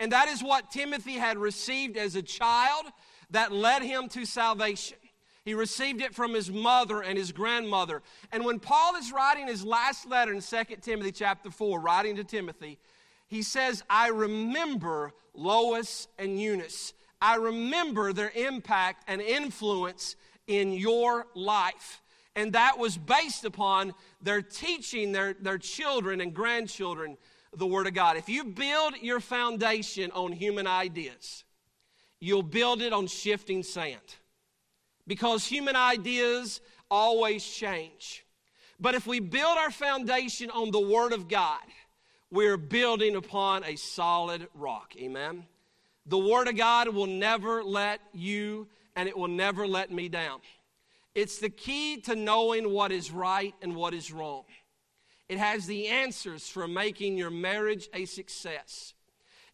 And 0.00 0.12
that 0.12 0.28
is 0.28 0.42
what 0.42 0.70
Timothy 0.70 1.12
had 1.12 1.36
received 1.36 1.98
as 1.98 2.16
a 2.16 2.22
child 2.22 2.86
that 3.30 3.52
led 3.52 3.82
him 3.82 4.08
to 4.08 4.24
salvation. 4.24 4.96
He 5.44 5.52
received 5.52 6.00
it 6.00 6.14
from 6.14 6.32
his 6.32 6.50
mother 6.50 7.02
and 7.02 7.18
his 7.18 7.32
grandmother. 7.32 8.02
And 8.32 8.44
when 8.44 8.60
Paul 8.60 8.96
is 8.96 9.12
writing 9.12 9.46
his 9.46 9.64
last 9.64 10.08
letter 10.08 10.32
in 10.32 10.40
2 10.40 10.76
Timothy 10.80 11.12
chapter 11.12 11.50
4, 11.50 11.80
writing 11.80 12.16
to 12.16 12.24
Timothy, 12.24 12.78
he 13.28 13.42
says, 13.42 13.84
I 13.88 14.08
remember 14.08 15.12
Lois 15.34 16.08
and 16.18 16.40
Eunice. 16.40 16.94
I 17.20 17.36
remember 17.36 18.14
their 18.14 18.32
impact 18.34 19.04
and 19.06 19.20
influence 19.20 20.16
in 20.46 20.72
your 20.72 21.26
life. 21.34 22.02
And 22.34 22.54
that 22.54 22.78
was 22.78 22.96
based 22.96 23.44
upon 23.44 23.92
their 24.22 24.40
teaching 24.40 25.12
their, 25.12 25.34
their 25.34 25.58
children 25.58 26.22
and 26.22 26.32
grandchildren 26.32 27.18
the 27.56 27.66
Word 27.66 27.86
of 27.86 27.94
God. 27.94 28.16
If 28.16 28.28
you 28.28 28.44
build 28.44 28.94
your 29.00 29.20
foundation 29.20 30.10
on 30.12 30.32
human 30.32 30.66
ideas, 30.66 31.44
you'll 32.20 32.42
build 32.42 32.82
it 32.82 32.92
on 32.92 33.06
shifting 33.06 33.62
sand. 33.62 34.16
Because 35.06 35.44
human 35.44 35.76
ideas 35.76 36.60
always 36.90 37.44
change. 37.44 38.24
But 38.78 38.94
if 38.94 39.06
we 39.06 39.20
build 39.20 39.58
our 39.58 39.70
foundation 39.70 40.50
on 40.50 40.70
the 40.70 40.80
Word 40.80 41.12
of 41.12 41.28
God, 41.28 41.60
we're 42.30 42.56
building 42.56 43.16
upon 43.16 43.64
a 43.64 43.76
solid 43.76 44.46
rock. 44.54 44.94
Amen? 44.96 45.44
The 46.06 46.18
Word 46.18 46.48
of 46.48 46.56
God 46.56 46.88
will 46.88 47.06
never 47.06 47.62
let 47.62 48.00
you 48.12 48.68
and 48.96 49.08
it 49.08 49.16
will 49.16 49.28
never 49.28 49.66
let 49.66 49.90
me 49.90 50.08
down. 50.08 50.40
It's 51.14 51.38
the 51.38 51.50
key 51.50 52.00
to 52.02 52.14
knowing 52.14 52.70
what 52.72 52.92
is 52.92 53.10
right 53.10 53.54
and 53.62 53.74
what 53.74 53.94
is 53.94 54.12
wrong. 54.12 54.44
It 55.30 55.38
has 55.38 55.68
the 55.68 55.86
answers 55.86 56.48
for 56.48 56.66
making 56.66 57.16
your 57.16 57.30
marriage 57.30 57.88
a 57.94 58.04
success. 58.04 58.94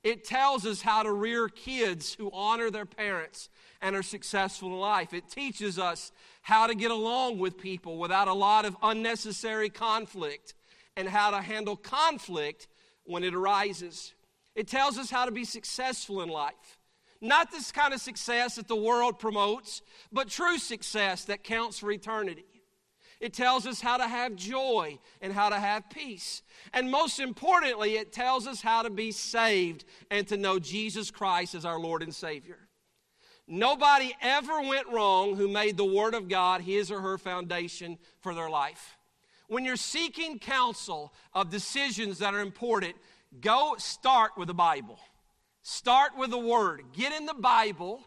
It 0.02 0.25
tells 0.25 0.64
us 0.64 0.80
how 0.80 1.02
to 1.02 1.12
rear 1.12 1.50
kids 1.50 2.14
who 2.14 2.30
honor 2.33 2.71
their 2.71 2.87
parents 2.87 3.50
and 3.83 3.95
are 3.95 4.02
successful 4.02 4.71
in 4.71 4.80
life. 4.80 5.12
It 5.12 5.28
teaches 5.28 5.78
us 5.78 6.12
how 6.40 6.66
to 6.66 6.75
get 6.75 6.90
along 6.90 7.40
with 7.40 7.59
people 7.59 7.99
without 7.99 8.26
a 8.26 8.33
lot 8.33 8.64
of 8.64 8.75
unnecessary 8.83 9.68
conflict 9.68 10.54
and 10.97 11.11
how 11.11 11.30
to 11.30 11.42
handle 11.42 11.76
conflict 11.76 12.68
when 13.04 13.23
it 13.23 13.35
arises. 13.35 14.14
It 14.54 14.68
tells 14.68 14.97
us 14.97 15.11
how 15.11 15.26
to 15.26 15.30
be 15.30 15.45
successful 15.45 16.23
in 16.23 16.30
life. 16.30 16.78
Not 17.21 17.50
this 17.50 17.71
kind 17.71 17.92
of 17.92 18.00
success 18.00 18.56
that 18.56 18.66
the 18.66 18.76
world 18.76 19.18
promotes, 19.18 19.83
but 20.11 20.30
true 20.30 20.56
success 20.56 21.26
that 21.26 21.45
counts 21.45 21.80
for 21.80 21.92
eternity. 21.92 22.55
It 23.20 23.32
tells 23.32 23.66
us 23.66 23.80
how 23.80 23.96
to 23.96 24.06
have 24.06 24.37
joy 24.37 24.99
and 25.23 25.32
how 25.32 25.49
to 25.49 25.58
have 25.58 25.88
peace. 25.88 26.42
And 26.75 26.90
most 26.90 27.18
importantly, 27.18 27.96
it 27.96 28.12
tells 28.12 28.46
us 28.46 28.61
how 28.61 28.82
to 28.82 28.90
be 28.90 29.11
saved 29.11 29.85
and 30.11 30.28
to 30.28 30.37
know 30.37 30.58
Jesus 30.58 31.11
Christ 31.11 31.54
as 31.54 31.64
our 31.64 31.78
Lord 31.78 32.02
and 32.02 32.14
Savior. 32.14 32.58
Nobody 33.49 34.14
ever 34.20 34.61
went 34.61 34.88
wrong 34.88 35.37
who 35.37 35.49
made 35.49 35.76
the 35.76 35.85
Word 35.85 36.14
of 36.14 36.28
God 36.28 36.61
his 36.61 36.90
or 36.90 37.00
her 37.00 37.16
foundation 37.16 37.96
for 38.20 38.35
their 38.35 38.50
life. 38.50 38.99
When 39.49 39.64
you're 39.64 39.76
seeking 39.76 40.38
counsel 40.38 41.14
of 41.32 41.50
decisions 41.50 42.18
that 42.18 42.35
are 42.35 42.40
important, 42.40 42.96
go 43.40 43.76
start 43.78 44.32
with 44.37 44.49
the 44.49 44.54
Bible. 44.54 44.99
Start 45.62 46.18
with 46.18 46.30
the 46.30 46.38
Word. 46.38 46.82
Get 46.92 47.12
in 47.12 47.25
the 47.25 47.35
Bible. 47.35 48.04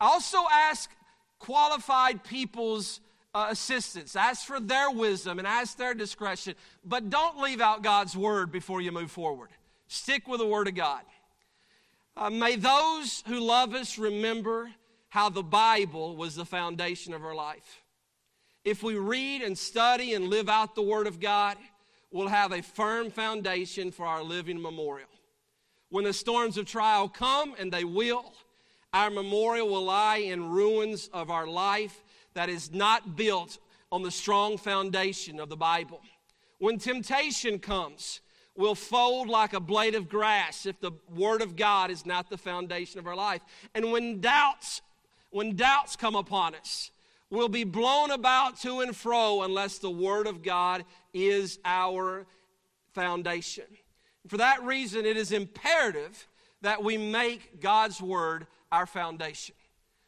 Also 0.00 0.38
ask 0.52 0.90
qualified 1.38 2.24
people's 2.24 3.00
uh, 3.34 3.46
assistance. 3.50 4.16
Ask 4.16 4.46
for 4.46 4.60
their 4.60 4.90
wisdom 4.90 5.38
and 5.38 5.46
ask 5.46 5.76
their 5.76 5.94
discretion. 5.94 6.54
But 6.84 7.10
don't 7.10 7.38
leave 7.38 7.60
out 7.60 7.82
God's 7.82 8.16
Word 8.16 8.50
before 8.50 8.80
you 8.80 8.92
move 8.92 9.10
forward. 9.10 9.50
Stick 9.88 10.28
with 10.28 10.40
the 10.40 10.46
Word 10.46 10.68
of 10.68 10.74
God. 10.74 11.02
Uh, 12.16 12.30
may 12.30 12.56
those 12.56 13.22
who 13.26 13.40
love 13.40 13.74
us 13.74 13.98
remember 13.98 14.70
how 15.08 15.28
the 15.28 15.42
Bible 15.42 16.16
was 16.16 16.36
the 16.36 16.44
foundation 16.44 17.14
of 17.14 17.24
our 17.24 17.34
life. 17.34 17.82
If 18.64 18.82
we 18.82 18.96
read 18.96 19.42
and 19.42 19.56
study 19.56 20.14
and 20.14 20.28
live 20.28 20.48
out 20.48 20.74
the 20.74 20.82
Word 20.82 21.06
of 21.06 21.18
God, 21.18 21.56
we'll 22.10 22.28
have 22.28 22.52
a 22.52 22.62
firm 22.62 23.10
foundation 23.10 23.90
for 23.90 24.06
our 24.06 24.22
living 24.22 24.60
memorial. 24.60 25.08
When 25.88 26.04
the 26.04 26.12
storms 26.12 26.56
of 26.56 26.66
trial 26.66 27.08
come, 27.08 27.54
and 27.58 27.72
they 27.72 27.84
will, 27.84 28.32
our 28.92 29.10
memorial 29.10 29.68
will 29.68 29.84
lie 29.84 30.18
in 30.18 30.50
ruins 30.50 31.08
of 31.12 31.30
our 31.30 31.46
life 31.46 32.02
that 32.40 32.48
is 32.48 32.72
not 32.72 33.16
built 33.16 33.58
on 33.92 34.02
the 34.02 34.10
strong 34.10 34.56
foundation 34.56 35.38
of 35.38 35.50
the 35.50 35.58
Bible. 35.58 36.00
When 36.58 36.78
temptation 36.78 37.58
comes, 37.58 38.22
we'll 38.56 38.74
fold 38.74 39.28
like 39.28 39.52
a 39.52 39.60
blade 39.60 39.94
of 39.94 40.08
grass 40.08 40.64
if 40.64 40.80
the 40.80 40.92
Word 41.14 41.42
of 41.42 41.54
God 41.54 41.90
is 41.90 42.06
not 42.06 42.30
the 42.30 42.38
foundation 42.38 42.98
of 42.98 43.06
our 43.06 43.14
life. 43.14 43.42
And 43.74 43.92
when 43.92 44.22
doubts, 44.22 44.80
when 45.28 45.54
doubts 45.54 45.96
come 45.96 46.16
upon 46.16 46.54
us, 46.54 46.90
we'll 47.28 47.50
be 47.50 47.64
blown 47.64 48.10
about 48.10 48.58
to 48.62 48.80
and 48.80 48.96
fro 48.96 49.42
unless 49.42 49.76
the 49.76 49.90
Word 49.90 50.26
of 50.26 50.42
God 50.42 50.86
is 51.12 51.58
our 51.66 52.24
foundation. 52.94 53.66
For 54.28 54.38
that 54.38 54.62
reason, 54.62 55.04
it 55.04 55.18
is 55.18 55.30
imperative 55.30 56.26
that 56.62 56.82
we 56.82 56.96
make 56.96 57.60
God's 57.60 58.00
Word 58.00 58.46
our 58.72 58.86
foundation. 58.86 59.56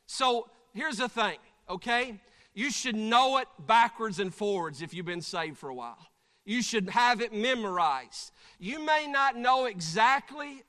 So 0.06 0.48
here's 0.72 0.96
the 0.96 1.10
thing, 1.10 1.36
okay? 1.72 2.20
You 2.54 2.70
should 2.70 2.96
know 2.96 3.38
it 3.38 3.48
backwards 3.66 4.18
and 4.18 4.32
forwards 4.32 4.82
if 4.82 4.94
you've 4.94 5.06
been 5.06 5.22
saved 5.22 5.58
for 5.58 5.68
a 5.68 5.74
while. 5.74 5.98
You 6.44 6.62
should 6.62 6.90
have 6.90 7.20
it 7.20 7.32
memorized. 7.32 8.32
You 8.58 8.84
may 8.84 9.06
not 9.06 9.36
know 9.36 9.66
exactly 9.66 10.64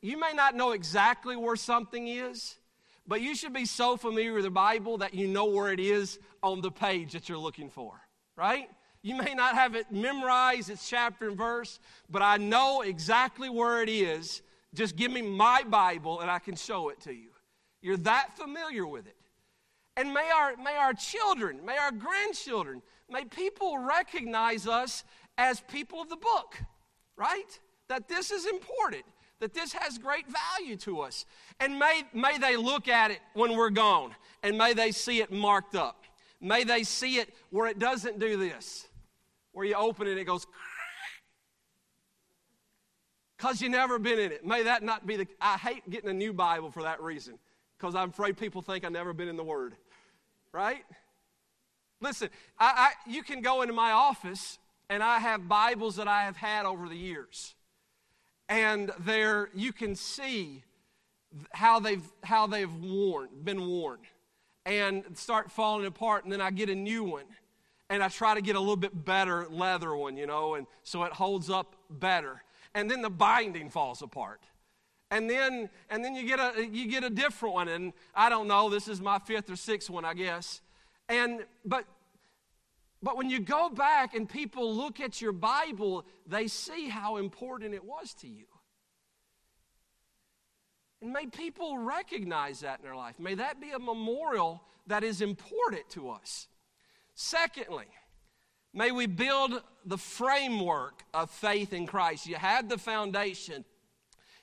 you 0.00 0.18
may 0.18 0.32
not 0.34 0.54
know 0.54 0.72
exactly 0.72 1.36
where 1.36 1.56
something 1.56 2.08
is, 2.08 2.56
but 3.06 3.20
you 3.20 3.34
should 3.34 3.52
be 3.52 3.64
so 3.64 3.96
familiar 3.96 4.34
with 4.34 4.44
the 4.44 4.50
Bible 4.50 4.98
that 4.98 5.14
you 5.14 5.26
know 5.26 5.46
where 5.46 5.72
it 5.72 5.80
is 5.80 6.18
on 6.42 6.60
the 6.60 6.70
page 6.70 7.12
that 7.12 7.28
you're 7.28 7.38
looking 7.38 7.70
for, 7.70 7.98
right? 8.36 8.68
You 9.00 9.16
may 9.16 9.32
not 9.34 9.54
have 9.54 9.74
it 9.74 9.90
memorized, 9.90 10.68
its 10.68 10.88
chapter 10.88 11.28
and 11.28 11.36
verse, 11.36 11.80
but 12.10 12.20
I 12.20 12.36
know 12.36 12.82
exactly 12.82 13.48
where 13.48 13.82
it 13.82 13.88
is. 13.88 14.42
Just 14.74 14.96
give 14.96 15.10
me 15.10 15.22
my 15.22 15.62
Bible 15.62 16.20
and 16.20 16.30
I 16.30 16.38
can 16.38 16.54
show 16.54 16.90
it 16.90 17.00
to 17.02 17.12
you. 17.12 17.30
You're 17.80 17.96
that 17.98 18.36
familiar 18.36 18.86
with 18.86 19.06
it. 19.06 19.16
And 19.98 20.14
may 20.14 20.30
our, 20.32 20.56
may 20.56 20.76
our 20.76 20.94
children, 20.94 21.58
may 21.66 21.76
our 21.76 21.90
grandchildren, 21.90 22.82
may 23.10 23.24
people 23.24 23.78
recognize 23.78 24.68
us 24.68 25.02
as 25.36 25.60
people 25.62 26.00
of 26.00 26.08
the 26.08 26.16
book, 26.16 26.56
right? 27.16 27.58
That 27.88 28.06
this 28.06 28.30
is 28.30 28.46
important, 28.46 29.02
that 29.40 29.54
this 29.54 29.72
has 29.72 29.98
great 29.98 30.26
value 30.28 30.76
to 30.76 31.00
us. 31.00 31.26
And 31.58 31.80
may, 31.80 32.04
may 32.14 32.38
they 32.38 32.56
look 32.56 32.86
at 32.86 33.10
it 33.10 33.18
when 33.34 33.56
we're 33.56 33.70
gone, 33.70 34.14
and 34.44 34.56
may 34.56 34.72
they 34.72 34.92
see 34.92 35.20
it 35.20 35.32
marked 35.32 35.74
up. 35.74 36.04
May 36.40 36.62
they 36.62 36.84
see 36.84 37.16
it 37.16 37.34
where 37.50 37.66
it 37.66 37.80
doesn't 37.80 38.20
do 38.20 38.36
this, 38.36 38.86
where 39.50 39.66
you 39.66 39.74
open 39.74 40.06
it 40.06 40.12
and 40.12 40.20
it 40.20 40.26
goes, 40.26 40.46
because 43.36 43.60
you 43.60 43.68
never 43.68 43.98
been 43.98 44.20
in 44.20 44.30
it. 44.30 44.46
May 44.46 44.62
that 44.62 44.84
not 44.84 45.08
be 45.08 45.16
the. 45.16 45.26
I 45.40 45.58
hate 45.58 45.90
getting 45.90 46.08
a 46.08 46.14
new 46.14 46.32
Bible 46.32 46.70
for 46.70 46.84
that 46.84 47.02
reason, 47.02 47.36
because 47.76 47.96
I'm 47.96 48.10
afraid 48.10 48.36
people 48.36 48.62
think 48.62 48.84
I've 48.84 48.92
never 48.92 49.12
been 49.12 49.26
in 49.26 49.36
the 49.36 49.42
Word 49.42 49.74
right? 50.52 50.84
Listen, 52.00 52.28
I, 52.58 52.92
I, 53.06 53.10
you 53.10 53.22
can 53.22 53.40
go 53.40 53.62
into 53.62 53.74
my 53.74 53.92
office 53.92 54.58
and 54.88 55.02
I 55.02 55.18
have 55.18 55.48
Bibles 55.48 55.96
that 55.96 56.08
I 56.08 56.22
have 56.22 56.36
had 56.36 56.64
over 56.64 56.88
the 56.88 56.96
years. 56.96 57.54
And 58.48 58.92
there 59.00 59.50
you 59.54 59.72
can 59.72 59.94
see 59.94 60.62
how 61.52 61.80
they've, 61.80 62.04
how 62.24 62.46
they've 62.46 62.72
worn, 62.72 63.28
been 63.44 63.66
worn 63.66 63.98
and 64.64 65.04
start 65.14 65.50
falling 65.50 65.86
apart. 65.86 66.24
And 66.24 66.32
then 66.32 66.40
I 66.40 66.50
get 66.50 66.70
a 66.70 66.74
new 66.74 67.04
one 67.04 67.24
and 67.90 68.02
I 68.02 68.08
try 68.08 68.34
to 68.34 68.40
get 68.40 68.56
a 68.56 68.60
little 68.60 68.76
bit 68.76 69.04
better 69.04 69.46
leather 69.50 69.94
one, 69.94 70.16
you 70.16 70.26
know, 70.26 70.54
and 70.54 70.66
so 70.82 71.04
it 71.04 71.12
holds 71.12 71.50
up 71.50 71.74
better. 71.90 72.42
And 72.74 72.90
then 72.90 73.02
the 73.02 73.10
binding 73.10 73.70
falls 73.70 74.02
apart 74.02 74.40
and 75.10 75.28
then 75.28 75.70
and 75.90 76.04
then 76.04 76.14
you 76.14 76.26
get 76.26 76.38
a 76.38 76.66
you 76.66 76.86
get 76.88 77.04
a 77.04 77.10
different 77.10 77.54
one 77.54 77.68
and 77.68 77.92
i 78.14 78.28
don't 78.28 78.46
know 78.46 78.68
this 78.68 78.88
is 78.88 79.00
my 79.00 79.18
fifth 79.18 79.50
or 79.50 79.56
sixth 79.56 79.90
one 79.90 80.04
i 80.04 80.14
guess. 80.14 80.60
And 81.08 81.46
but 81.64 81.84
but 83.02 83.16
when 83.16 83.30
you 83.30 83.40
go 83.40 83.70
back 83.70 84.14
and 84.14 84.28
people 84.28 84.74
look 84.74 85.00
at 85.00 85.22
your 85.22 85.32
bible 85.32 86.04
they 86.26 86.46
see 86.46 86.88
how 86.88 87.16
important 87.16 87.74
it 87.74 87.84
was 87.84 88.12
to 88.14 88.28
you. 88.28 88.44
And 91.00 91.12
may 91.12 91.26
people 91.26 91.78
recognize 91.78 92.60
that 92.60 92.80
in 92.80 92.84
their 92.84 92.96
life. 92.96 93.20
May 93.20 93.34
that 93.34 93.60
be 93.60 93.70
a 93.70 93.78
memorial 93.78 94.62
that 94.88 95.04
is 95.04 95.22
important 95.22 95.88
to 95.90 96.10
us. 96.10 96.48
Secondly 97.14 97.86
may 98.74 98.90
we 98.90 99.06
build 99.06 99.62
the 99.86 99.96
framework 99.96 101.02
of 101.14 101.30
faith 101.30 101.72
in 101.72 101.86
christ. 101.86 102.26
You 102.26 102.36
had 102.36 102.68
the 102.68 102.76
foundation 102.76 103.64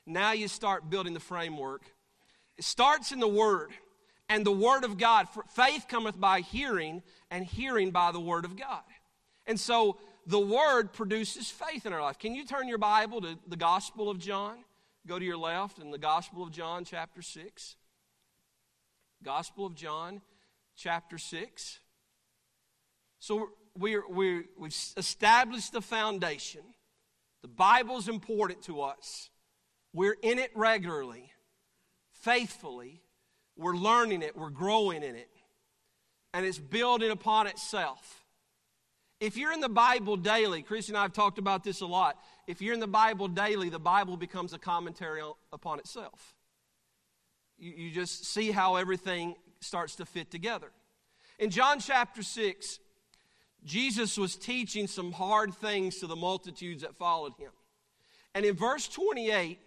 now 0.06 0.32
you 0.32 0.48
start 0.48 0.90
building 0.90 1.14
the 1.14 1.20
framework. 1.20 1.84
It 2.58 2.64
starts 2.64 3.12
in 3.12 3.20
the 3.20 3.28
Word 3.28 3.72
and 4.30 4.46
the 4.46 4.52
Word 4.52 4.84
of 4.84 4.98
God. 4.98 5.28
Faith 5.50 5.86
cometh 5.88 6.20
by 6.20 6.42
hearing, 6.42 7.04
and 7.30 7.46
hearing 7.46 7.92
by 7.92 8.12
the 8.12 8.20
Word 8.20 8.46
of 8.46 8.56
God. 8.56 8.84
And 9.46 9.60
so 9.60 9.98
the 10.26 10.40
Word 10.40 10.94
produces 10.94 11.50
faith 11.50 11.86
in 11.86 11.94
our 11.94 12.02
life. 12.02 12.18
Can 12.18 12.34
you 12.34 12.46
turn 12.46 12.68
your 12.68 12.78
Bible 12.78 13.22
to 13.22 13.38
the 13.48 13.58
Gospel 13.58 14.10
of 14.10 14.20
John? 14.20 14.58
Go 15.08 15.20
to 15.20 15.26
your 15.26 15.38
left 15.38 15.80
in 15.80 15.92
the 15.92 15.98
Gospel 15.98 16.44
of 16.44 16.52
John, 16.52 16.84
chapter 16.84 17.22
6. 17.22 17.76
Gospel 19.24 19.66
of 19.66 19.76
John, 19.76 20.22
chapter 20.76 21.18
6. 21.18 21.80
So 23.20 23.50
we 23.78 23.98
we 24.10 24.44
we've 24.58 24.76
established 24.98 25.74
the 25.74 25.82
foundation. 25.82 26.62
The 27.42 27.48
Bible's 27.48 28.08
important 28.08 28.64
to 28.64 28.82
us. 28.82 29.30
We're 29.96 30.18
in 30.22 30.40
it 30.40 30.52
regularly, 30.56 31.32
faithfully. 32.12 33.02
We're 33.58 33.78
learning 33.78 34.24
it, 34.24 34.36
we're 34.36 34.50
growing 34.50 35.02
in 35.02 35.16
it, 35.16 35.30
and 36.34 36.46
it's 36.46 36.58
building 36.58 37.10
upon 37.10 37.48
itself. 37.48 38.26
If 39.22 39.38
you're 39.38 39.54
in 39.54 39.62
the 39.62 39.70
Bible 39.70 40.18
daily, 40.18 40.62
Chris 40.62 40.90
and 40.90 40.98
I 40.98 41.04
have 41.04 41.14
talked 41.14 41.38
about 41.38 41.64
this 41.64 41.80
a 41.80 41.86
lot. 41.86 42.18
If 42.46 42.62
you're 42.62 42.74
in 42.74 42.82
the 42.82 42.88
Bible 42.88 43.30
daily, 43.30 43.70
the 43.70 43.80
Bible 43.80 44.18
becomes 44.18 44.52
a 44.52 44.60
commentary 44.60 45.22
upon 45.54 45.80
itself. 45.80 46.36
You, 47.58 47.72
you 47.72 47.92
just 47.92 48.26
see 48.26 48.52
how 48.52 48.76
everything 48.76 49.36
starts 49.62 49.96
to 49.96 50.06
fit 50.06 50.30
together. 50.30 50.72
In 51.40 51.50
John 51.50 51.80
chapter 51.80 52.22
6, 52.22 52.80
Jesus 53.64 54.18
was 54.18 54.36
teaching 54.36 54.88
some 54.88 55.14
hard 55.14 55.54
things 55.54 56.00
to 56.00 56.08
the 56.08 56.18
multitudes 56.18 56.82
that 56.82 56.98
followed 56.98 57.36
him. 57.40 57.52
And 58.34 58.44
in 58.44 58.58
verse 58.58 58.90
28, 58.90 59.60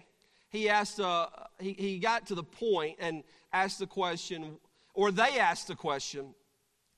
he 0.50 0.68
asked, 0.68 1.00
uh, 1.00 1.28
he, 1.58 1.72
he 1.72 1.98
got 1.98 2.26
to 2.26 2.34
the 2.34 2.42
point 2.42 2.96
and 3.00 3.22
asked 3.52 3.78
the 3.78 3.86
question, 3.86 4.56
or 4.94 5.10
they 5.10 5.38
asked 5.38 5.68
the 5.68 5.74
question, 5.74 6.34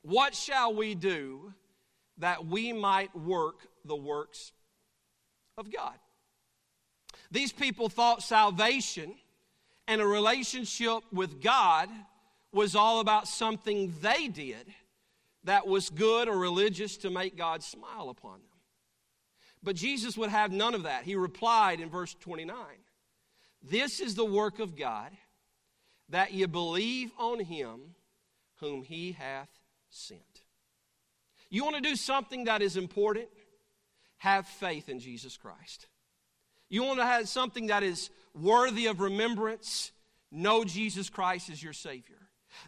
What 0.02 0.34
shall 0.34 0.74
we 0.74 0.94
do 0.94 1.52
that 2.18 2.46
we 2.46 2.72
might 2.72 3.14
work 3.16 3.66
the 3.84 3.96
works 3.96 4.52
of 5.58 5.72
God? 5.72 5.94
These 7.30 7.52
people 7.52 7.88
thought 7.88 8.22
salvation 8.22 9.14
and 9.86 10.00
a 10.00 10.06
relationship 10.06 11.02
with 11.12 11.42
God 11.42 11.88
was 12.52 12.74
all 12.74 13.00
about 13.00 13.28
something 13.28 13.92
they 14.00 14.28
did 14.28 14.66
that 15.44 15.66
was 15.66 15.90
good 15.90 16.28
or 16.28 16.36
religious 16.36 16.96
to 16.98 17.10
make 17.10 17.36
God 17.36 17.62
smile 17.62 18.08
upon 18.10 18.34
them. 18.34 18.42
But 19.62 19.76
Jesus 19.76 20.16
would 20.16 20.30
have 20.30 20.52
none 20.52 20.74
of 20.74 20.84
that. 20.84 21.04
He 21.04 21.16
replied 21.16 21.80
in 21.80 21.90
verse 21.90 22.14
29 22.20 22.56
this 23.62 24.00
is 24.00 24.14
the 24.14 24.24
work 24.24 24.58
of 24.58 24.76
God, 24.76 25.10
that 26.08 26.32
ye 26.32 26.46
believe 26.46 27.10
on 27.18 27.40
him 27.40 27.94
whom 28.60 28.82
he 28.82 29.12
hath 29.12 29.48
sent. 29.90 30.20
You 31.50 31.64
want 31.64 31.76
to 31.76 31.82
do 31.82 31.96
something 31.96 32.44
that 32.44 32.62
is 32.62 32.76
important? 32.76 33.28
Have 34.18 34.46
faith 34.46 34.88
in 34.88 35.00
Jesus 35.00 35.36
Christ. 35.36 35.86
You 36.68 36.84
want 36.84 37.00
to 37.00 37.06
have 37.06 37.28
something 37.28 37.66
that 37.66 37.82
is 37.82 38.10
worthy 38.34 38.86
of 38.86 39.00
remembrance? 39.00 39.92
Know 40.30 40.64
Jesus 40.64 41.10
Christ 41.10 41.50
as 41.50 41.62
your 41.62 41.72
Savior. 41.72 42.16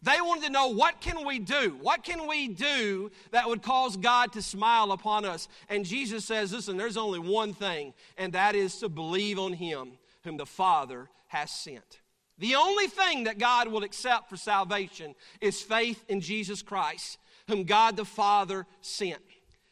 They 0.03 0.21
wanted 0.21 0.47
to 0.47 0.53
know 0.53 0.69
what 0.69 1.01
can 1.01 1.27
we 1.27 1.39
do? 1.39 1.77
What 1.81 2.05
can 2.05 2.27
we 2.29 2.49
do 2.49 3.11
that 3.31 3.49
would 3.49 3.63
cause 3.63 3.97
God 3.97 4.33
to 4.33 4.43
smile 4.43 4.93
upon 4.93 5.25
us? 5.25 5.49
And 5.69 5.85
Jesus 5.85 6.25
says, 6.25 6.53
listen, 6.53 6.77
there's 6.77 6.97
only 6.97 7.19
one 7.19 7.53
thing, 7.53 7.93
and 8.17 8.33
that 8.33 8.55
is 8.55 8.77
to 8.79 8.89
believe 8.89 9.39
on 9.39 9.53
Him 9.53 9.93
whom 10.25 10.37
the 10.37 10.47
Father 10.47 11.09
has 11.29 11.51
sent. 11.51 12.01
The 12.39 12.55
only 12.55 12.87
thing 12.87 13.25
that 13.25 13.39
God 13.39 13.69
will 13.69 13.85
accept 13.85 14.29
for 14.29 14.37
salvation 14.37 15.15
is 15.41 15.61
faith 15.61 16.03
in 16.09 16.21
Jesus 16.21 16.63
Christ, 16.63 17.19
whom 17.49 17.65
God 17.65 17.97
the 17.97 18.05
Father 18.05 18.67
sent. 18.81 19.23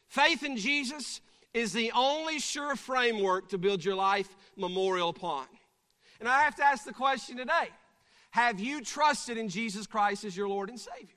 Faith 0.07 0.43
in 0.43 0.57
Jesus 0.57 1.21
is 1.53 1.73
the 1.73 1.91
only 1.93 2.39
sure 2.39 2.75
framework 2.75 3.49
to 3.49 3.57
build 3.57 3.83
your 3.83 3.95
life 3.95 4.29
memorial 4.55 5.09
upon. 5.09 5.45
And 6.19 6.29
I 6.29 6.43
have 6.43 6.55
to 6.55 6.63
ask 6.63 6.85
the 6.85 6.93
question 6.93 7.37
today 7.37 7.69
Have 8.31 8.59
you 8.59 8.81
trusted 8.81 9.37
in 9.37 9.49
Jesus 9.49 9.87
Christ 9.87 10.23
as 10.23 10.37
your 10.37 10.47
Lord 10.47 10.69
and 10.69 10.79
Savior? 10.79 11.15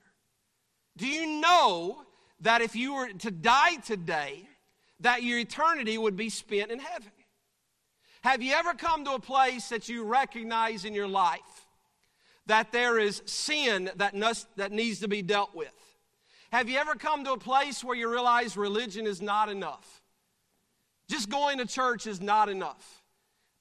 Do 0.97 1.07
you 1.07 1.39
know 1.39 2.03
that 2.41 2.61
if 2.61 2.75
you 2.75 2.95
were 2.95 3.09
to 3.09 3.31
die 3.31 3.75
today, 3.77 4.47
that 5.01 5.23
your 5.23 5.39
eternity 5.39 5.97
would 5.97 6.15
be 6.15 6.29
spent 6.29 6.71
in 6.71 6.79
heaven? 6.79 7.11
Have 8.25 8.41
you 8.41 8.53
ever 8.53 8.73
come 8.73 9.05
to 9.05 9.11
a 9.11 9.19
place 9.19 9.69
that 9.69 9.87
you 9.87 10.03
recognize 10.03 10.83
in 10.83 10.95
your 10.95 11.07
life 11.07 11.67
that 12.47 12.71
there 12.71 12.97
is 12.97 13.21
sin 13.27 13.91
that, 13.97 14.15
must, 14.15 14.47
that 14.57 14.71
needs 14.71 15.01
to 15.01 15.07
be 15.07 15.21
dealt 15.21 15.53
with? 15.53 15.71
Have 16.51 16.67
you 16.67 16.79
ever 16.79 16.95
come 16.95 17.23
to 17.25 17.33
a 17.33 17.37
place 17.37 17.83
where 17.83 17.95
you 17.95 18.11
realize 18.11 18.57
religion 18.57 19.05
is 19.05 19.21
not 19.21 19.47
enough? 19.47 20.01
Just 21.07 21.29
going 21.29 21.59
to 21.59 21.67
church 21.67 22.07
is 22.07 22.19
not 22.19 22.49
enough. 22.49 23.03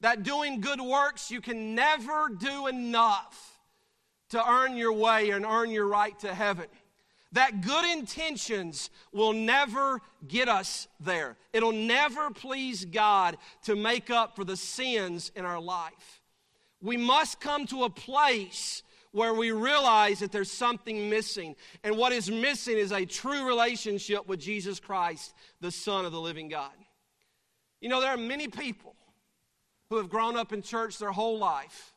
That 0.00 0.22
doing 0.22 0.62
good 0.62 0.80
works, 0.80 1.30
you 1.30 1.42
can 1.42 1.74
never 1.74 2.30
do 2.30 2.66
enough 2.66 3.58
to 4.30 4.50
earn 4.50 4.78
your 4.78 4.94
way 4.94 5.28
and 5.28 5.44
earn 5.44 5.68
your 5.72 5.86
right 5.86 6.18
to 6.20 6.32
heaven 6.32 6.68
that 7.34 7.60
good 7.60 7.84
intentions 7.84 8.90
will 9.12 9.32
never 9.32 10.00
get 10.26 10.48
us 10.48 10.88
there. 11.00 11.36
It'll 11.52 11.72
never 11.72 12.30
please 12.30 12.84
God 12.84 13.36
to 13.64 13.76
make 13.76 14.08
up 14.08 14.36
for 14.36 14.44
the 14.44 14.56
sins 14.56 15.30
in 15.34 15.44
our 15.44 15.60
life. 15.60 16.22
We 16.80 16.96
must 16.96 17.40
come 17.40 17.66
to 17.66 17.84
a 17.84 17.90
place 17.90 18.82
where 19.10 19.34
we 19.34 19.50
realize 19.50 20.20
that 20.20 20.32
there's 20.32 20.50
something 20.50 21.10
missing. 21.10 21.56
And 21.82 21.96
what 21.96 22.12
is 22.12 22.30
missing 22.30 22.78
is 22.78 22.92
a 22.92 23.04
true 23.04 23.46
relationship 23.46 24.28
with 24.28 24.40
Jesus 24.40 24.78
Christ, 24.78 25.34
the 25.60 25.70
Son 25.70 26.04
of 26.04 26.12
the 26.12 26.20
living 26.20 26.48
God. 26.48 26.72
You 27.80 27.88
know, 27.88 28.00
there 28.00 28.10
are 28.10 28.16
many 28.16 28.48
people 28.48 28.94
who 29.90 29.96
have 29.96 30.08
grown 30.08 30.36
up 30.36 30.52
in 30.52 30.62
church 30.62 30.98
their 30.98 31.12
whole 31.12 31.38
life. 31.38 31.94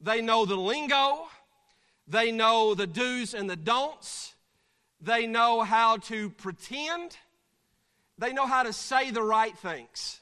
They 0.00 0.22
know 0.22 0.46
the 0.46 0.56
lingo, 0.56 1.26
they 2.10 2.32
know 2.32 2.74
the 2.74 2.88
do's 2.88 3.34
and 3.34 3.48
the 3.48 3.56
don'ts. 3.56 4.34
They 5.00 5.26
know 5.26 5.62
how 5.62 5.98
to 5.98 6.30
pretend. 6.30 7.16
They 8.18 8.32
know 8.32 8.46
how 8.46 8.64
to 8.64 8.72
say 8.72 9.12
the 9.12 9.22
right 9.22 9.56
things. 9.56 10.20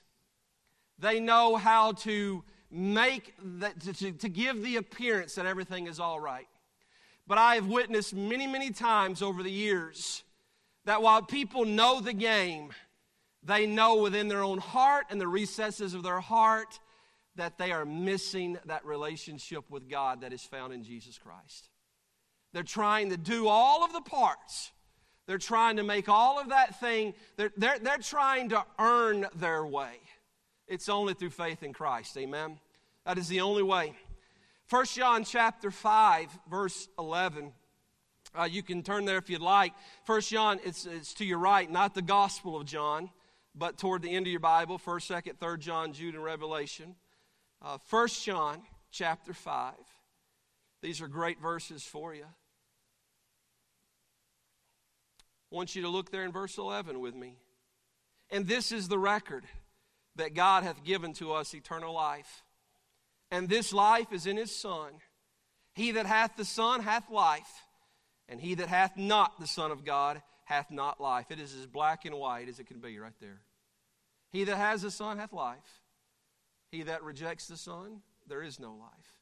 They 0.98 1.18
know 1.18 1.56
how 1.56 1.92
to 1.92 2.44
make 2.70 3.34
that, 3.60 3.80
to, 3.80 4.12
to 4.12 4.28
give 4.28 4.62
the 4.62 4.76
appearance 4.76 5.36
that 5.36 5.46
everything 5.46 5.86
is 5.86 5.98
all 5.98 6.20
right. 6.20 6.46
But 7.26 7.38
I 7.38 7.54
have 7.54 7.66
witnessed 7.66 8.14
many, 8.14 8.46
many 8.46 8.70
times 8.70 9.22
over 9.22 9.42
the 9.42 9.50
years 9.50 10.22
that 10.84 11.00
while 11.00 11.22
people 11.22 11.64
know 11.64 12.00
the 12.00 12.12
game, 12.12 12.70
they 13.42 13.66
know 13.66 14.02
within 14.02 14.28
their 14.28 14.42
own 14.42 14.58
heart 14.58 15.06
and 15.08 15.18
the 15.18 15.28
recesses 15.28 15.94
of 15.94 16.02
their 16.02 16.20
heart 16.20 16.78
that 17.36 17.56
they 17.56 17.72
are 17.72 17.86
missing 17.86 18.58
that 18.66 18.84
relationship 18.84 19.70
with 19.70 19.88
God 19.88 20.20
that 20.20 20.34
is 20.34 20.42
found 20.42 20.74
in 20.74 20.84
Jesus 20.84 21.16
Christ. 21.16 21.70
They're 22.52 22.62
trying 22.62 23.10
to 23.10 23.16
do 23.16 23.48
all 23.48 23.84
of 23.84 23.92
the 23.92 24.00
parts. 24.00 24.72
They're 25.26 25.38
trying 25.38 25.76
to 25.76 25.82
make 25.82 26.08
all 26.08 26.40
of 26.40 26.48
that 26.48 26.80
thing, 26.80 27.12
they're, 27.36 27.52
they're, 27.56 27.78
they're 27.78 27.98
trying 27.98 28.48
to 28.48 28.64
earn 28.78 29.26
their 29.36 29.64
way. 29.66 30.00
It's 30.66 30.88
only 30.88 31.14
through 31.14 31.30
faith 31.30 31.62
in 31.62 31.72
Christ. 31.72 32.16
Amen. 32.16 32.58
That 33.04 33.18
is 33.18 33.28
the 33.28 33.42
only 33.42 33.62
way. 33.62 33.94
1 34.70 34.84
John 34.86 35.24
chapter 35.24 35.70
5, 35.70 36.28
verse 36.50 36.88
11. 36.98 37.52
Uh, 38.38 38.44
you 38.44 38.62
can 38.62 38.82
turn 38.82 39.04
there 39.04 39.18
if 39.18 39.30
you'd 39.30 39.40
like. 39.40 39.72
1 40.06 40.20
John, 40.22 40.60
it's, 40.64 40.86
it's 40.86 41.14
to 41.14 41.24
your 41.24 41.38
right, 41.38 41.70
not 41.70 41.94
the 41.94 42.02
Gospel 42.02 42.56
of 42.56 42.66
John, 42.66 43.10
but 43.54 43.78
toward 43.78 44.02
the 44.02 44.10
end 44.10 44.26
of 44.26 44.30
your 44.30 44.40
Bible, 44.40 44.78
1st, 44.78 45.22
2nd, 45.22 45.38
3rd 45.38 45.58
John, 45.60 45.92
Jude, 45.92 46.14
and 46.14 46.24
Revelation. 46.24 46.94
Uh, 47.62 47.78
1 47.90 48.08
John 48.08 48.62
chapter 48.90 49.32
5. 49.32 49.74
These 50.82 51.00
are 51.00 51.08
great 51.08 51.40
verses 51.40 51.82
for 51.82 52.14
you. 52.14 52.26
I 55.50 55.54
want 55.54 55.74
you 55.74 55.82
to 55.82 55.88
look 55.88 56.10
there 56.10 56.24
in 56.24 56.32
verse 56.32 56.58
11 56.58 57.00
with 57.00 57.14
me. 57.14 57.36
And 58.30 58.46
this 58.46 58.70
is 58.70 58.88
the 58.88 58.98
record 58.98 59.44
that 60.16 60.34
God 60.34 60.62
hath 60.62 60.84
given 60.84 61.14
to 61.14 61.32
us 61.32 61.54
eternal 61.54 61.94
life. 61.94 62.44
And 63.30 63.48
this 63.48 63.72
life 63.72 64.12
is 64.12 64.26
in 64.26 64.36
his 64.36 64.54
Son. 64.54 64.92
He 65.74 65.92
that 65.92 66.06
hath 66.06 66.36
the 66.36 66.44
Son 66.44 66.82
hath 66.82 67.10
life, 67.10 67.64
and 68.28 68.40
he 68.40 68.54
that 68.56 68.68
hath 68.68 68.96
not 68.96 69.38
the 69.40 69.46
Son 69.46 69.70
of 69.70 69.84
God 69.84 70.20
hath 70.44 70.70
not 70.70 71.00
life. 71.00 71.26
It 71.30 71.40
is 71.40 71.54
as 71.54 71.66
black 71.66 72.04
and 72.04 72.14
white 72.14 72.48
as 72.48 72.58
it 72.58 72.66
can 72.66 72.80
be 72.80 72.98
right 72.98 73.12
there. 73.20 73.40
He 74.30 74.44
that 74.44 74.56
has 74.56 74.82
the 74.82 74.90
Son 74.90 75.18
hath 75.18 75.32
life. 75.32 75.82
He 76.70 76.82
that 76.82 77.02
rejects 77.02 77.46
the 77.46 77.56
Son, 77.56 78.02
there 78.26 78.42
is 78.42 78.60
no 78.60 78.74
life. 78.74 79.17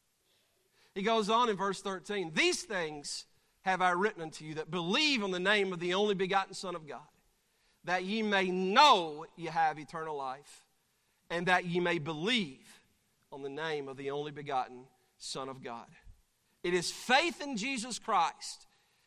He 0.96 1.02
goes 1.02 1.28
on 1.28 1.50
in 1.50 1.56
verse 1.56 1.82
13 1.82 2.32
These 2.34 2.62
things 2.62 3.26
have 3.60 3.82
I 3.82 3.90
written 3.90 4.22
unto 4.22 4.46
you 4.46 4.54
that 4.54 4.70
believe 4.70 5.22
on 5.22 5.30
the 5.30 5.38
name 5.38 5.72
of 5.72 5.78
the 5.78 5.92
only 5.92 6.14
begotten 6.14 6.54
Son 6.54 6.74
of 6.74 6.88
God, 6.88 7.06
that 7.84 8.04
ye 8.04 8.22
may 8.22 8.48
know 8.50 9.26
ye 9.36 9.46
have 9.46 9.78
eternal 9.78 10.16
life, 10.16 10.64
and 11.28 11.46
that 11.46 11.66
ye 11.66 11.80
may 11.80 11.98
believe 11.98 12.80
on 13.30 13.42
the 13.42 13.50
name 13.50 13.88
of 13.88 13.98
the 13.98 14.10
only 14.10 14.30
begotten 14.30 14.84
Son 15.18 15.50
of 15.50 15.62
God. 15.62 15.86
It 16.64 16.72
is 16.72 16.90
faith 16.90 17.42
in 17.42 17.58
Jesus 17.58 17.98
Christ 17.98 18.66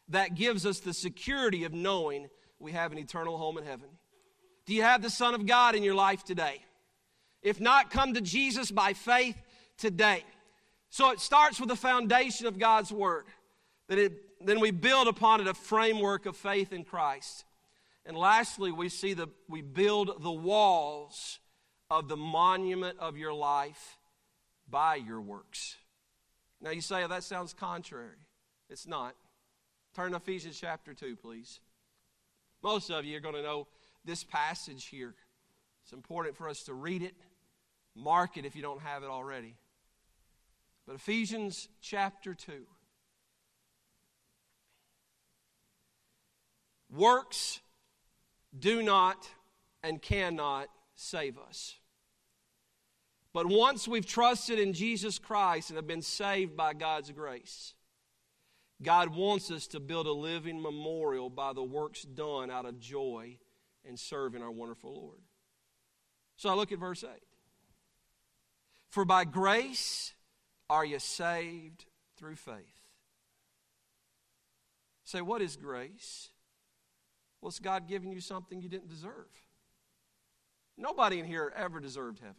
that 0.10 0.36
gives 0.36 0.68
us 0.68 0.80
the 0.80 0.94
security 0.94 1.64
of 1.64 1.74
knowing 1.74 2.30
we 2.60 2.72
have 2.74 2.92
an 2.92 3.00
eternal 3.00 3.40
home 3.40 3.58
in 3.58 3.66
heaven. 3.66 3.90
Do 4.68 4.76
you 4.76 4.84
have 4.84 5.02
the 5.02 5.10
Son 5.10 5.34
of 5.34 5.48
God 5.48 5.74
in 5.74 5.82
your 5.82 5.96
life 5.96 6.24
today? 6.24 6.62
If 7.42 7.60
not, 7.60 7.90
come 7.90 8.14
to 8.14 8.22
Jesus 8.22 8.70
by 8.70 8.94
faith 8.94 9.42
today. 9.76 10.24
So 10.90 11.12
it 11.12 11.20
starts 11.20 11.60
with 11.60 11.70
the 11.70 11.76
foundation 11.76 12.48
of 12.48 12.58
God's 12.58 12.92
Word, 12.92 13.26
that 13.88 13.98
it 13.98 14.14
then 14.42 14.60
we 14.60 14.72
build 14.72 15.08
upon 15.08 15.42
it 15.42 15.48
a 15.48 15.54
framework 15.54 16.26
of 16.26 16.36
faith 16.38 16.72
in 16.72 16.84
Christ. 16.84 17.46
And 18.06 18.16
lastly, 18.18 18.72
we 18.72 18.90
see 18.90 19.14
that 19.14 19.30
we 19.48 19.62
build 19.62 20.24
the 20.24 20.32
walls 20.32 21.40
of 21.92 22.08
the 22.08 22.18
monument 22.18 22.98
of 23.00 23.18
your 23.18 23.34
life 23.34 23.98
by 24.70 24.96
your 24.96 25.20
works. 25.20 25.76
Now 26.62 26.72
you 26.72 26.82
say, 26.82 27.04
oh, 27.04 27.08
that 27.08 27.24
sounds 27.24 27.54
contrary. 27.54 28.18
It's 28.70 28.88
not. 28.88 29.16
Turn 29.96 30.12
to 30.12 30.18
Ephesians 30.18 30.58
chapter 30.60 30.94
2, 30.94 31.16
please. 31.16 31.60
Most 32.64 32.90
of 32.90 33.06
you 33.06 33.18
are 33.18 33.22
going 33.22 33.36
to 33.36 33.42
know 33.42 33.68
this 34.06 34.24
passage 34.24 34.86
here. 34.86 35.16
It's 35.84 35.94
important 35.94 36.36
for 36.38 36.48
us 36.48 36.64
to 36.64 36.74
read 36.74 37.02
it, 37.02 37.16
mark 37.96 38.38
it 38.38 38.46
if 38.46 38.56
you 38.56 38.62
don't 38.62 38.82
have 38.82 39.04
it 39.04 39.10
already. 39.10 39.56
But 40.90 40.96
Ephesians 40.96 41.70
chapter 41.82 42.34
2. 42.34 42.66
Works 46.90 47.60
do 48.58 48.82
not 48.82 49.30
and 49.84 50.02
cannot 50.02 50.68
save 50.96 51.38
us. 51.38 51.76
But 53.34 53.46
once 53.46 53.88
we've 53.88 54.08
trusted 54.08 54.58
in 54.58 54.74
Jesus 54.74 55.20
Christ 55.20 55.70
and 55.70 55.78
have 55.78 55.86
been 55.86 56.02
saved 56.02 56.58
by 56.58 56.74
God's 56.74 57.12
grace, 57.12 57.76
God 58.82 59.16
wants 59.16 59.52
us 59.52 59.68
to 59.68 59.80
build 59.80 60.08
a 60.08 60.12
living 60.12 60.60
memorial 60.60 61.30
by 61.30 61.54
the 61.54 61.62
works 61.62 62.02
done 62.02 62.50
out 62.50 62.66
of 62.66 62.80
joy 62.80 63.38
and 63.88 64.00
serving 64.00 64.42
our 64.42 64.50
wonderful 64.50 64.92
Lord. 64.92 65.20
So 66.36 66.50
I 66.50 66.56
look 66.56 66.72
at 66.72 66.80
verse 66.80 67.04
8. 67.04 67.12
For 68.90 69.06
by 69.06 69.24
grace 69.24 70.16
are 70.70 70.86
you 70.86 71.00
saved 71.00 71.86
through 72.18 72.36
faith. 72.36 72.56
Say, 75.04 75.22
what 75.22 75.42
is 75.42 75.56
grace? 75.56 76.30
Well, 77.42 77.50
it's 77.50 77.60
God 77.60 77.88
giving 77.88 78.12
you 78.12 78.22
something 78.22 78.62
you 78.62 78.70
didn't 78.70 78.90
deserve. 78.90 79.28
Nobody 80.78 81.20
in 81.20 81.26
here 81.26 81.52
ever 81.56 81.80
deserved 81.80 82.20
heaven. 82.20 82.36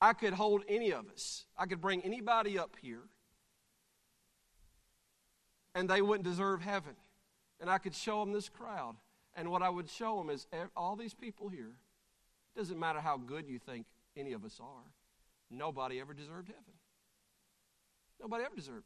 I 0.00 0.12
could 0.12 0.32
hold 0.32 0.62
any 0.68 0.92
of 0.92 1.08
us, 1.12 1.44
I 1.58 1.66
could 1.66 1.80
bring 1.80 2.02
anybody 2.02 2.58
up 2.58 2.76
here, 2.80 3.02
and 5.74 5.88
they 5.88 6.00
wouldn't 6.00 6.24
deserve 6.24 6.62
heaven. 6.62 6.94
And 7.60 7.68
I 7.68 7.76
could 7.76 7.94
show 7.94 8.20
them 8.20 8.32
this 8.32 8.48
crowd. 8.48 8.96
And 9.36 9.50
what 9.50 9.62
I 9.62 9.68
would 9.68 9.90
show 9.90 10.16
them 10.16 10.30
is 10.30 10.46
all 10.74 10.96
these 10.96 11.12
people 11.12 11.48
here, 11.48 11.72
doesn't 12.56 12.78
matter 12.78 13.00
how 13.00 13.18
good 13.18 13.46
you 13.46 13.58
think 13.58 13.86
any 14.16 14.32
of 14.32 14.44
us 14.44 14.58
are, 14.60 14.90
nobody 15.50 16.00
ever 16.00 16.14
deserved 16.14 16.48
heaven. 16.48 16.74
Nobody 18.20 18.44
ever 18.44 18.54
deserved. 18.54 18.84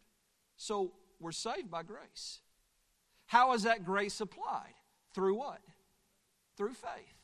So 0.57 0.93
we're 1.21 1.33
saved 1.33 1.71
by 1.71 1.83
grace. 1.83 2.41
How 3.27 3.53
is 3.55 3.65
that 3.65 3.85
grace 3.85 4.21
applied? 4.21 4.75
Through 5.15 5.37
what? 5.37 5.61
Through 6.57 6.75
faith. 6.75 7.19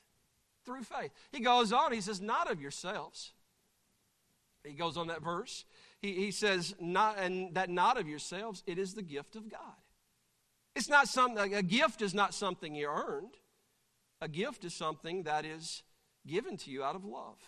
Through 0.64 0.82
faith. 0.82 1.10
He 1.32 1.40
goes 1.40 1.72
on, 1.72 1.92
he 1.92 2.00
says, 2.00 2.20
not 2.20 2.50
of 2.50 2.60
yourselves. 2.60 3.32
He 4.64 4.72
goes 4.72 4.96
on 4.96 5.06
that 5.06 5.22
verse. 5.22 5.64
He, 6.00 6.12
he 6.14 6.30
says, 6.30 6.74
not, 6.80 7.18
and 7.18 7.54
that 7.54 7.70
not 7.70 7.98
of 7.98 8.08
yourselves, 8.08 8.62
it 8.66 8.78
is 8.78 8.94
the 8.94 9.02
gift 9.02 9.36
of 9.36 9.50
God. 9.50 9.60
It's 10.76 10.88
not 10.88 11.08
something, 11.08 11.54
a 11.54 11.62
gift 11.62 12.02
is 12.02 12.14
not 12.14 12.34
something 12.34 12.74
you 12.74 12.88
earned. 12.88 13.36
A 14.20 14.28
gift 14.28 14.64
is 14.64 14.74
something 14.74 15.22
that 15.24 15.44
is 15.44 15.82
given 16.26 16.56
to 16.58 16.70
you 16.70 16.84
out 16.84 16.94
of 16.94 17.04
love. 17.04 17.38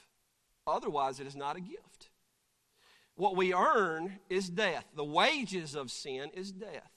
Otherwise, 0.66 1.20
it 1.20 1.26
is 1.26 1.36
not 1.36 1.56
a 1.56 1.60
gift. 1.60 2.10
What 3.14 3.36
we 3.36 3.52
earn 3.54 4.18
is 4.30 4.48
death. 4.48 4.84
The 4.94 5.04
wages 5.04 5.74
of 5.74 5.90
sin 5.90 6.30
is 6.34 6.52
death. 6.52 6.90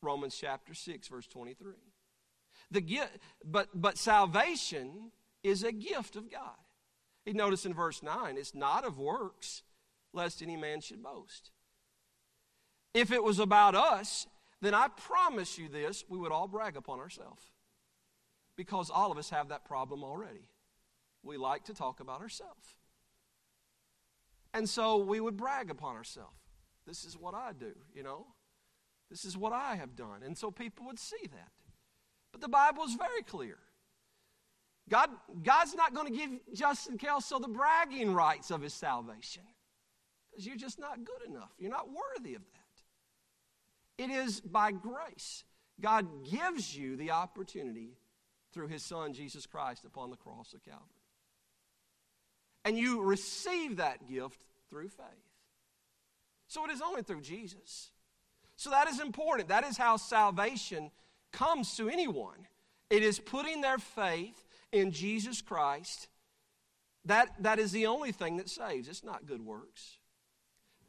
Romans 0.00 0.36
chapter 0.38 0.74
6, 0.74 1.08
verse 1.08 1.26
23. 1.26 1.72
The, 2.70 2.80
gift, 2.80 3.18
but, 3.44 3.68
but 3.74 3.98
salvation 3.98 5.12
is 5.42 5.62
a 5.62 5.72
gift 5.72 6.16
of 6.16 6.30
God. 6.30 6.56
You 7.24 7.34
notice 7.34 7.66
in 7.66 7.74
verse 7.74 8.02
9, 8.02 8.36
it's 8.36 8.54
not 8.54 8.84
of 8.84 8.98
works, 8.98 9.62
lest 10.12 10.42
any 10.42 10.56
man 10.56 10.80
should 10.80 11.02
boast. 11.02 11.50
If 12.94 13.12
it 13.12 13.22
was 13.22 13.38
about 13.38 13.74
us, 13.74 14.26
then 14.60 14.74
I 14.74 14.88
promise 14.88 15.58
you 15.58 15.68
this, 15.68 16.04
we 16.08 16.18
would 16.18 16.32
all 16.32 16.48
brag 16.48 16.76
upon 16.76 16.98
ourselves. 16.98 17.42
Because 18.56 18.90
all 18.90 19.12
of 19.12 19.18
us 19.18 19.30
have 19.30 19.48
that 19.48 19.64
problem 19.64 20.04
already. 20.04 20.48
We 21.22 21.36
like 21.36 21.64
to 21.64 21.74
talk 21.74 22.00
about 22.00 22.20
ourselves. 22.20 22.76
And 24.54 24.68
so 24.68 24.98
we 24.98 25.20
would 25.20 25.36
brag 25.36 25.70
upon 25.70 25.96
ourselves. 25.96 26.36
This 26.86 27.04
is 27.04 27.16
what 27.16 27.34
I 27.34 27.52
do, 27.52 27.72
you 27.94 28.02
know? 28.02 28.26
This 29.10 29.24
is 29.24 29.36
what 29.36 29.52
I 29.52 29.76
have 29.76 29.94
done. 29.94 30.22
And 30.24 30.36
so 30.36 30.50
people 30.50 30.86
would 30.86 30.98
see 30.98 31.26
that. 31.30 31.52
But 32.32 32.40
the 32.40 32.48
Bible 32.48 32.84
is 32.84 32.94
very 32.94 33.22
clear. 33.22 33.58
God, 34.88 35.10
God's 35.42 35.74
not 35.74 35.94
going 35.94 36.12
to 36.12 36.18
give 36.18 36.30
Justin 36.54 36.98
Kelso 36.98 37.38
the 37.38 37.48
bragging 37.48 38.12
rights 38.14 38.50
of 38.50 38.60
his 38.60 38.74
salvation 38.74 39.44
because 40.30 40.46
you're 40.46 40.56
just 40.56 40.78
not 40.78 41.04
good 41.04 41.28
enough. 41.28 41.50
You're 41.58 41.70
not 41.70 41.88
worthy 41.88 42.34
of 42.34 42.42
that. 42.42 44.04
It 44.04 44.10
is 44.10 44.40
by 44.40 44.72
grace. 44.72 45.44
God 45.80 46.06
gives 46.28 46.76
you 46.76 46.96
the 46.96 47.10
opportunity 47.10 47.98
through 48.52 48.68
his 48.68 48.82
son, 48.82 49.12
Jesus 49.12 49.46
Christ, 49.46 49.84
upon 49.84 50.10
the 50.10 50.16
cross 50.16 50.52
of 50.52 50.64
Calvary. 50.64 51.01
And 52.64 52.78
you 52.78 53.02
receive 53.02 53.76
that 53.76 54.08
gift 54.08 54.44
through 54.70 54.88
faith. 54.88 55.06
So 56.46 56.64
it 56.64 56.70
is 56.70 56.80
only 56.80 57.02
through 57.02 57.22
Jesus. 57.22 57.90
So 58.56 58.70
that 58.70 58.88
is 58.88 59.00
important. 59.00 59.48
That 59.48 59.64
is 59.64 59.76
how 59.76 59.96
salvation 59.96 60.90
comes 61.32 61.76
to 61.76 61.88
anyone. 61.88 62.46
It 62.90 63.02
is 63.02 63.18
putting 63.18 63.60
their 63.62 63.78
faith 63.78 64.46
in 64.70 64.92
Jesus 64.92 65.40
Christ. 65.40 66.08
That, 67.06 67.30
that 67.40 67.58
is 67.58 67.72
the 67.72 67.86
only 67.86 68.12
thing 68.12 68.36
that 68.36 68.48
saves. 68.48 68.86
It's 68.86 69.02
not 69.02 69.26
good 69.26 69.44
works. 69.44 69.98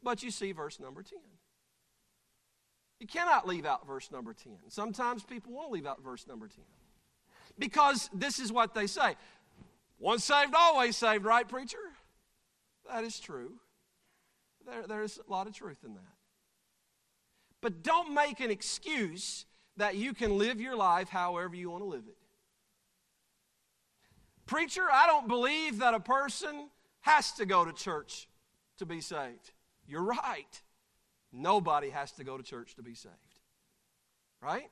But 0.03 0.21
you 0.21 0.31
see 0.31 0.51
verse 0.51 0.79
number 0.79 1.01
10. 1.01 1.17
You 2.99 3.07
cannot 3.07 3.47
leave 3.47 3.65
out 3.65 3.87
verse 3.87 4.11
number 4.11 4.33
10. 4.33 4.53
Sometimes 4.67 5.23
people 5.23 5.53
want 5.53 5.69
to 5.69 5.73
leave 5.73 5.85
out 5.85 6.03
verse 6.03 6.27
number 6.27 6.47
10 6.47 6.57
because 7.57 8.09
this 8.13 8.39
is 8.39 8.51
what 8.51 8.73
they 8.73 8.87
say 8.87 9.15
once 10.03 10.25
saved, 10.25 10.53
always 10.53 10.97
saved, 10.97 11.23
right, 11.23 11.47
preacher? 11.47 11.77
That 12.91 13.05
is 13.05 13.21
true. 13.21 13.53
There, 14.65 14.85
there's 14.85 15.17
a 15.25 15.31
lot 15.31 15.47
of 15.47 15.53
truth 15.53 15.77
in 15.85 15.93
that. 15.93 16.03
But 17.61 17.83
don't 17.83 18.13
make 18.13 18.41
an 18.41 18.51
excuse 18.51 19.45
that 19.77 19.95
you 19.95 20.13
can 20.13 20.37
live 20.37 20.59
your 20.59 20.75
life 20.75 21.07
however 21.07 21.55
you 21.55 21.69
want 21.69 21.83
to 21.83 21.87
live 21.87 22.03
it. 22.05 22.17
Preacher, 24.45 24.83
I 24.91 25.07
don't 25.07 25.29
believe 25.29 25.79
that 25.79 25.93
a 25.93 26.01
person 26.01 26.69
has 26.99 27.31
to 27.33 27.45
go 27.45 27.63
to 27.63 27.71
church 27.71 28.27
to 28.79 28.85
be 28.85 28.99
saved. 28.99 29.51
You're 29.87 30.03
right. 30.03 30.61
Nobody 31.31 31.91
has 31.91 32.11
to 32.13 32.25
go 32.25 32.35
to 32.35 32.43
church 32.43 32.75
to 32.75 32.83
be 32.83 32.93
saved. 32.93 33.15
Right? 34.41 34.69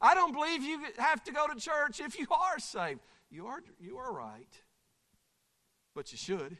I 0.00 0.14
don't 0.16 0.32
believe 0.32 0.64
you 0.64 0.80
have 0.98 1.22
to 1.24 1.32
go 1.32 1.46
to 1.46 1.54
church 1.60 2.00
if 2.00 2.18
you 2.18 2.26
are 2.30 2.58
saved. 2.58 2.98
You 3.30 3.46
are, 3.46 3.60
you 3.78 3.98
are 3.98 4.12
right, 4.12 4.60
but 5.94 6.12
you 6.12 6.18
should. 6.18 6.56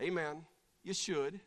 Amen. 0.00 0.44
You 0.84 0.94
should. 0.94 1.40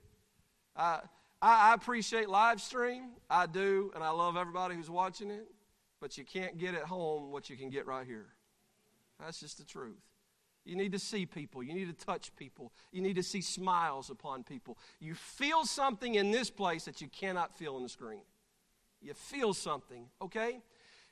Uh, 0.75 0.99
I, 1.41 1.71
I 1.71 1.73
appreciate 1.73 2.29
live 2.29 2.61
stream. 2.61 3.11
I 3.29 3.45
do, 3.45 3.91
and 3.95 4.03
I 4.03 4.09
love 4.09 4.35
everybody 4.35 4.75
who's 4.75 4.89
watching 4.89 5.31
it, 5.31 5.47
but 6.01 6.17
you 6.17 6.25
can't 6.25 6.57
get 6.57 6.75
at 6.75 6.83
home 6.83 7.31
what 7.31 7.49
you 7.49 7.55
can 7.55 7.69
get 7.69 7.87
right 7.87 8.05
here. 8.05 8.27
That's 9.19 9.39
just 9.39 9.57
the 9.57 9.63
truth. 9.63 10.01
You 10.65 10.75
need 10.75 10.91
to 10.91 10.99
see 10.99 11.25
people. 11.25 11.63
You 11.63 11.73
need 11.73 11.87
to 11.87 12.05
touch 12.05 12.35
people. 12.35 12.71
You 12.91 13.01
need 13.01 13.15
to 13.15 13.23
see 13.23 13.41
smiles 13.41 14.09
upon 14.09 14.43
people. 14.43 14.77
You 14.99 15.15
feel 15.15 15.65
something 15.65 16.15
in 16.15 16.31
this 16.31 16.49
place 16.49 16.85
that 16.85 17.01
you 17.01 17.07
cannot 17.07 17.57
feel 17.57 17.75
on 17.75 17.83
the 17.83 17.89
screen. 17.89 18.21
You 19.01 19.13
feel 19.13 19.53
something, 19.53 20.05
okay? 20.21 20.61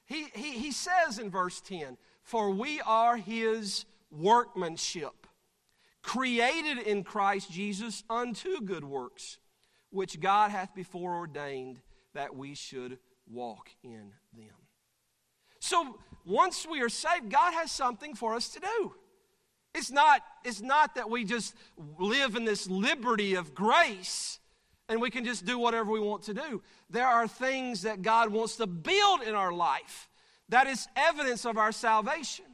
He, 0.05 0.25
he, 0.33 0.51
he 0.51 0.71
says 0.71 1.17
in 1.17 1.31
verse 1.31 1.61
10 1.61 1.97
For 2.23 2.51
we 2.51 2.81
are 2.81 3.17
his 3.17 3.85
workmanship, 4.11 5.27
created 6.01 6.79
in 6.79 7.03
Christ 7.03 7.51
Jesus 7.51 8.03
unto 8.09 8.61
good 8.61 8.83
works, 8.83 9.39
which 9.89 10.19
God 10.19 10.51
hath 10.51 10.73
before 10.75 11.15
ordained 11.15 11.79
that 12.13 12.35
we 12.35 12.55
should 12.55 12.99
walk 13.31 13.69
in 13.83 14.13
them. 14.33 14.55
So 15.59 15.99
once 16.25 16.65
we 16.69 16.81
are 16.81 16.89
saved, 16.89 17.29
God 17.29 17.53
has 17.53 17.71
something 17.71 18.15
for 18.15 18.33
us 18.33 18.49
to 18.49 18.59
do. 18.59 18.95
It's 19.75 19.91
not, 19.91 20.21
it's 20.43 20.61
not 20.61 20.95
that 20.95 21.09
we 21.09 21.23
just 21.23 21.53
live 21.97 22.35
in 22.35 22.43
this 22.43 22.67
liberty 22.67 23.35
of 23.35 23.53
grace 23.53 24.39
and 24.87 24.99
we 24.99 25.11
can 25.11 25.23
just 25.23 25.45
do 25.45 25.59
whatever 25.59 25.91
we 25.91 25.99
want 25.99 26.23
to 26.23 26.33
do. 26.33 26.61
There 26.89 27.07
are 27.07 27.27
things 27.27 27.83
that 27.83 28.01
God 28.01 28.29
wants 28.31 28.55
to 28.55 28.65
build 28.65 29.21
in 29.21 29.35
our 29.35 29.53
life 29.53 30.08
that 30.49 30.67
is 30.67 30.87
evidence 30.95 31.45
of 31.45 31.57
our 31.57 31.71
salvation. 31.71 32.45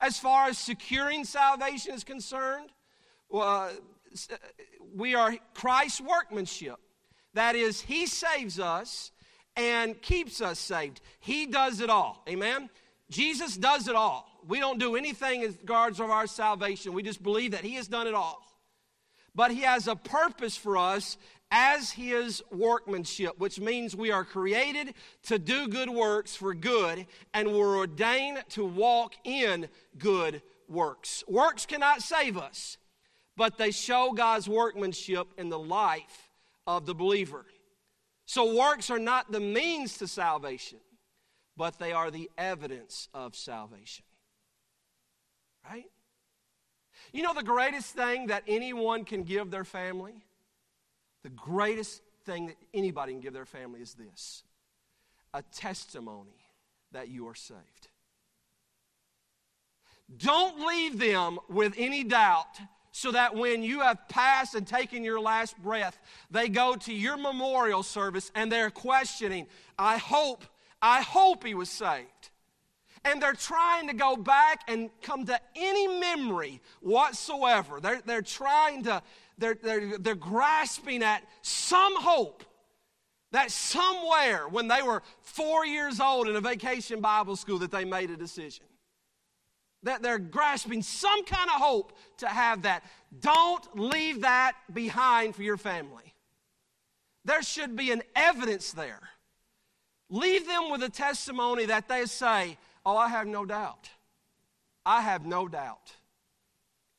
As 0.00 0.18
far 0.18 0.48
as 0.48 0.58
securing 0.58 1.24
salvation 1.24 1.94
is 1.94 2.04
concerned, 2.04 2.70
uh, 3.32 3.70
we 4.94 5.14
are 5.14 5.36
Christ's 5.54 6.00
workmanship. 6.00 6.76
That 7.34 7.56
is, 7.56 7.80
He 7.80 8.06
saves 8.06 8.58
us 8.58 9.10
and 9.56 10.00
keeps 10.00 10.40
us 10.40 10.58
saved. 10.58 11.00
He 11.20 11.46
does 11.46 11.80
it 11.80 11.90
all. 11.90 12.22
Amen? 12.28 12.68
Jesus 13.10 13.56
does 13.56 13.88
it 13.88 13.94
all. 13.94 14.28
We 14.46 14.60
don't 14.60 14.78
do 14.78 14.96
anything 14.96 15.42
as 15.42 15.56
regards 15.58 16.00
of 16.00 16.10
our 16.10 16.26
salvation. 16.26 16.92
We 16.92 17.02
just 17.02 17.22
believe 17.22 17.52
that 17.52 17.64
He 17.64 17.74
has 17.74 17.88
done 17.88 18.06
it 18.06 18.14
all. 18.14 18.42
But 19.34 19.50
He 19.50 19.62
has 19.62 19.88
a 19.88 19.96
purpose 19.96 20.56
for 20.56 20.76
us 20.76 21.16
as 21.50 21.92
his 21.92 22.42
workmanship, 22.50 23.38
which 23.38 23.60
means 23.60 23.94
we 23.94 24.10
are 24.10 24.24
created 24.24 24.94
to 25.24 25.38
do 25.38 25.68
good 25.68 25.90
works 25.90 26.34
for 26.34 26.54
good, 26.54 27.06
and 27.32 27.52
we're 27.52 27.76
ordained 27.76 28.42
to 28.50 28.64
walk 28.64 29.14
in 29.24 29.68
good 29.98 30.42
works. 30.68 31.22
Works 31.28 31.66
cannot 31.66 32.02
save 32.02 32.36
us, 32.36 32.78
but 33.36 33.58
they 33.58 33.70
show 33.70 34.12
God's 34.12 34.48
workmanship 34.48 35.28
in 35.38 35.48
the 35.48 35.58
life 35.58 36.30
of 36.66 36.86
the 36.86 36.94
believer. 36.94 37.46
So, 38.26 38.56
works 38.56 38.90
are 38.90 38.98
not 38.98 39.30
the 39.30 39.38
means 39.38 39.98
to 39.98 40.08
salvation, 40.08 40.80
but 41.56 41.78
they 41.78 41.92
are 41.92 42.10
the 42.10 42.28
evidence 42.36 43.08
of 43.14 43.36
salvation. 43.36 44.04
Right? 45.68 45.86
You 47.12 47.22
know 47.22 47.34
the 47.34 47.44
greatest 47.44 47.94
thing 47.94 48.26
that 48.28 48.42
anyone 48.48 49.04
can 49.04 49.22
give 49.22 49.50
their 49.52 49.64
family? 49.64 50.24
The 51.26 51.30
greatest 51.30 52.02
thing 52.24 52.46
that 52.46 52.56
anybody 52.72 53.10
can 53.10 53.20
give 53.20 53.32
their 53.32 53.44
family 53.44 53.80
is 53.80 53.94
this 53.94 54.44
a 55.34 55.42
testimony 55.42 56.38
that 56.92 57.08
you 57.08 57.26
are 57.26 57.34
saved. 57.34 57.88
Don't 60.18 60.64
leave 60.64 61.00
them 61.00 61.40
with 61.48 61.74
any 61.76 62.04
doubt 62.04 62.60
so 62.92 63.10
that 63.10 63.34
when 63.34 63.64
you 63.64 63.80
have 63.80 64.08
passed 64.08 64.54
and 64.54 64.68
taken 64.68 65.02
your 65.02 65.18
last 65.18 65.60
breath, 65.60 65.98
they 66.30 66.48
go 66.48 66.76
to 66.76 66.94
your 66.94 67.16
memorial 67.16 67.82
service 67.82 68.30
and 68.36 68.52
they're 68.52 68.70
questioning, 68.70 69.48
I 69.76 69.96
hope, 69.96 70.44
I 70.80 71.02
hope 71.02 71.42
he 71.42 71.56
was 71.56 71.68
saved. 71.68 72.30
And 73.04 73.20
they're 73.20 73.32
trying 73.32 73.88
to 73.88 73.94
go 73.94 74.16
back 74.16 74.60
and 74.68 74.90
come 75.02 75.26
to 75.26 75.40
any 75.56 75.88
memory 75.98 76.60
whatsoever. 76.82 77.80
They're, 77.80 78.00
they're 78.06 78.22
trying 78.22 78.84
to 78.84 79.02
they're, 79.38 79.56
they're, 79.62 79.98
they're 79.98 80.14
grasping 80.14 81.02
at 81.02 81.22
some 81.42 82.00
hope 82.00 82.44
that 83.32 83.50
somewhere 83.50 84.48
when 84.48 84.68
they 84.68 84.82
were 84.82 85.02
four 85.20 85.66
years 85.66 86.00
old 86.00 86.28
in 86.28 86.36
a 86.36 86.40
vacation 86.40 87.00
Bible 87.00 87.36
school 87.36 87.58
that 87.58 87.70
they 87.70 87.84
made 87.84 88.10
a 88.10 88.16
decision. 88.16 88.64
That 89.82 90.02
they're 90.02 90.18
grasping 90.18 90.82
some 90.82 91.24
kind 91.24 91.50
of 91.50 91.60
hope 91.60 91.92
to 92.18 92.28
have 92.28 92.62
that. 92.62 92.82
Don't 93.20 93.78
leave 93.78 94.22
that 94.22 94.54
behind 94.72 95.36
for 95.36 95.42
your 95.42 95.56
family. 95.56 96.14
There 97.24 97.42
should 97.42 97.76
be 97.76 97.90
an 97.90 98.02
evidence 98.14 98.72
there. 98.72 99.02
Leave 100.08 100.46
them 100.46 100.70
with 100.70 100.82
a 100.82 100.88
testimony 100.88 101.66
that 101.66 101.88
they 101.88 102.06
say, 102.06 102.56
Oh, 102.84 102.96
I 102.96 103.08
have 103.08 103.26
no 103.26 103.44
doubt. 103.44 103.90
I 104.84 105.00
have 105.00 105.26
no 105.26 105.48
doubt. 105.48 105.95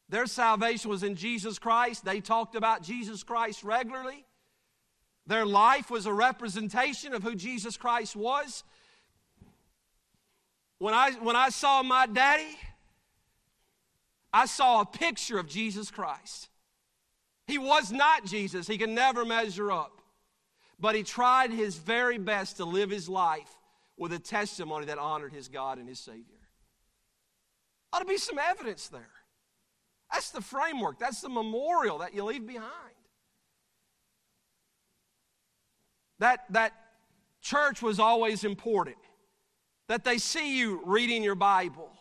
Their 0.09 0.25
salvation 0.25 0.89
was 0.89 1.03
in 1.03 1.15
Jesus 1.15 1.59
Christ. 1.59 2.05
They 2.05 2.21
talked 2.21 2.55
about 2.55 2.81
Jesus 2.81 3.23
Christ 3.23 3.63
regularly. 3.63 4.25
Their 5.25 5.45
life 5.45 5.91
was 5.91 6.05
a 6.05 6.13
representation 6.13 7.13
of 7.13 7.23
who 7.23 7.35
Jesus 7.35 7.75
Christ 7.75 8.15
was. 8.15 8.63
When 10.79 10.93
I, 10.93 11.11
when 11.11 11.35
I 11.35 11.49
saw 11.49 11.83
my 11.83 12.05
daddy, 12.05 12.57
I 14.31 14.45
saw 14.45 14.81
a 14.81 14.85
picture 14.85 15.37
of 15.37 15.47
Jesus 15.47 15.91
Christ. 15.91 16.49
He 17.45 17.57
was 17.57 17.91
not 17.91 18.25
Jesus, 18.25 18.67
he 18.67 18.77
could 18.77 18.89
never 18.89 19.25
measure 19.25 19.71
up. 19.71 20.01
But 20.79 20.95
he 20.95 21.03
tried 21.03 21.51
his 21.51 21.75
very 21.75 22.19
best 22.19 22.57
to 22.57 22.65
live 22.65 22.89
his 22.89 23.09
life 23.09 23.49
with 23.97 24.13
a 24.13 24.19
testimony 24.19 24.85
that 24.85 24.99
honored 24.99 25.33
his 25.33 25.47
God 25.47 25.79
and 25.79 25.89
his 25.89 25.99
Savior. 25.99 26.23
Ought 27.91 27.99
to 27.99 28.05
be 28.05 28.17
some 28.17 28.37
evidence 28.37 28.87
there. 28.89 29.09
That's 30.11 30.31
the 30.31 30.41
framework, 30.41 30.99
that's 30.99 31.21
the 31.21 31.29
memorial 31.29 31.99
that 31.99 32.13
you 32.13 32.23
leave 32.23 32.47
behind. 32.47 32.71
That, 36.19 36.45
that 36.49 36.73
church 37.41 37.81
was 37.81 37.99
always 37.99 38.43
important. 38.43 38.97
That 39.87 40.03
they 40.03 40.17
see 40.17 40.57
you 40.57 40.81
reading 40.85 41.23
your 41.23 41.35
Bible. 41.35 41.91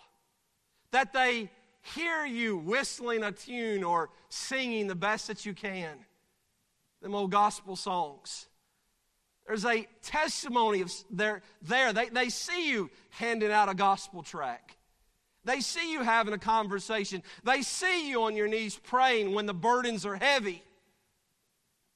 That 0.91 1.13
they 1.13 1.51
hear 1.95 2.25
you 2.25 2.57
whistling 2.57 3.23
a 3.23 3.33
tune 3.33 3.85
or 3.85 4.11
singing 4.29 4.87
the 4.87 4.95
best 4.95 5.29
that 5.29 5.47
you 5.47 5.55
can. 5.55 5.97
Them 7.03 7.15
old 7.15 7.31
gospel 7.31 7.77
songs. 7.77 8.49
There's 9.47 9.65
a 9.65 9.87
testimony 10.03 10.81
of 10.81 10.93
there. 11.11 11.43
there. 11.63 11.93
They, 11.93 12.09
they 12.09 12.29
see 12.31 12.71
you 12.71 12.91
handing 13.11 13.53
out 13.53 13.69
a 13.69 13.75
gospel 13.75 14.23
tract. 14.23 14.76
They 15.47 15.61
see 15.61 15.93
you 15.93 16.03
having 16.03 16.35
a 16.35 16.39
conversation. 16.39 17.23
They 17.45 17.63
see 17.63 18.11
you 18.11 18.25
on 18.25 18.35
your 18.35 18.49
knees 18.49 18.79
praying 18.83 19.33
when 19.33 19.47
the 19.47 19.55
burdens 19.55 20.05
are 20.05 20.17
heavy. 20.17 20.63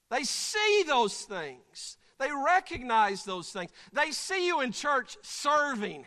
They 0.08 0.22
see 0.22 0.84
those 0.86 1.22
things. 1.22 1.98
They 2.20 2.30
recognize 2.32 3.24
those 3.24 3.50
things. 3.50 3.72
They 3.92 4.12
see 4.12 4.46
you 4.46 4.60
in 4.60 4.70
church 4.70 5.16
serving 5.22 6.06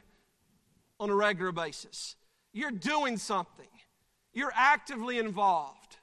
on 1.02 1.10
a 1.10 1.16
regular 1.16 1.52
basis. 1.52 2.16
You're 2.54 2.72
doing 2.72 3.18
something, 3.18 3.68
you're 4.34 4.54
actively 4.56 5.18
involved. 5.18 5.98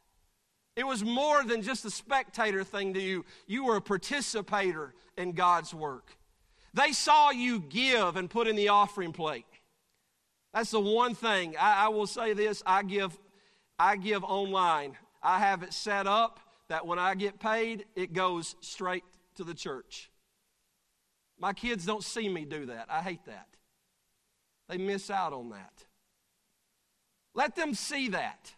It 0.76 0.86
was 0.86 1.02
more 1.02 1.42
than 1.42 1.62
just 1.62 1.84
a 1.84 1.90
spectator 1.90 2.64
thing 2.64 2.94
to 2.94 3.00
you, 3.00 3.24
you 3.46 3.64
were 3.64 3.76
a 3.76 3.82
participator 3.82 4.94
in 5.16 5.32
God's 5.32 5.72
work. 5.72 6.16
They 6.74 6.92
saw 6.92 7.30
you 7.30 7.60
give 7.60 8.16
and 8.16 8.28
put 8.28 8.46
in 8.46 8.56
the 8.56 8.68
offering 8.68 9.12
plate. 9.12 9.46
That's 10.52 10.70
the 10.70 10.80
one 10.80 11.14
thing. 11.14 11.56
I, 11.58 11.86
I 11.86 11.88
will 11.88 12.06
say 12.06 12.32
this 12.32 12.62
I 12.66 12.82
give, 12.82 13.18
I 13.78 13.96
give 13.96 14.24
online. 14.24 14.96
I 15.22 15.38
have 15.38 15.62
it 15.62 15.72
set 15.72 16.06
up 16.06 16.40
that 16.68 16.86
when 16.86 16.98
I 16.98 17.14
get 17.14 17.38
paid, 17.38 17.84
it 17.94 18.12
goes 18.12 18.56
straight 18.60 19.04
to 19.36 19.44
the 19.44 19.54
church. 19.54 20.10
My 21.38 21.52
kids 21.52 21.84
don't 21.84 22.04
see 22.04 22.28
me 22.28 22.44
do 22.44 22.66
that. 22.66 22.86
I 22.90 23.02
hate 23.02 23.24
that. 23.26 23.48
They 24.68 24.78
miss 24.78 25.10
out 25.10 25.32
on 25.32 25.50
that. 25.50 25.84
Let 27.34 27.56
them 27.56 27.74
see 27.74 28.08
that. 28.08 28.52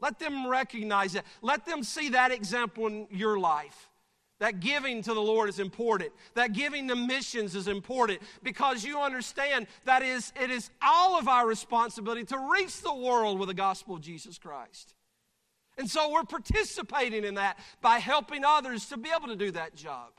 Let 0.00 0.18
them 0.18 0.46
recognize 0.46 1.12
that. 1.14 1.24
Let 1.42 1.66
them 1.66 1.82
see 1.82 2.10
that 2.10 2.32
example 2.32 2.86
in 2.86 3.06
your 3.10 3.38
life. 3.38 3.90
That 4.38 4.60
giving 4.60 5.02
to 5.02 5.14
the 5.14 5.20
Lord 5.20 5.48
is 5.48 5.58
important. 5.58 6.12
That 6.34 6.52
giving 6.52 6.88
to 6.88 6.96
missions 6.96 7.54
is 7.54 7.68
important 7.68 8.20
because 8.42 8.84
you 8.84 9.00
understand 9.00 9.66
that 9.84 10.02
is, 10.02 10.32
it 10.40 10.50
is 10.50 10.70
all 10.82 11.18
of 11.18 11.26
our 11.26 11.46
responsibility 11.46 12.24
to 12.24 12.50
reach 12.52 12.82
the 12.82 12.94
world 12.94 13.38
with 13.38 13.48
the 13.48 13.54
gospel 13.54 13.96
of 13.96 14.02
Jesus 14.02 14.36
Christ. 14.36 14.94
And 15.78 15.88
so 15.88 16.10
we're 16.10 16.24
participating 16.24 17.24
in 17.24 17.34
that 17.34 17.58
by 17.80 17.98
helping 17.98 18.44
others 18.44 18.86
to 18.86 18.98
be 18.98 19.10
able 19.16 19.28
to 19.28 19.36
do 19.36 19.50
that 19.52 19.74
job. 19.74 20.10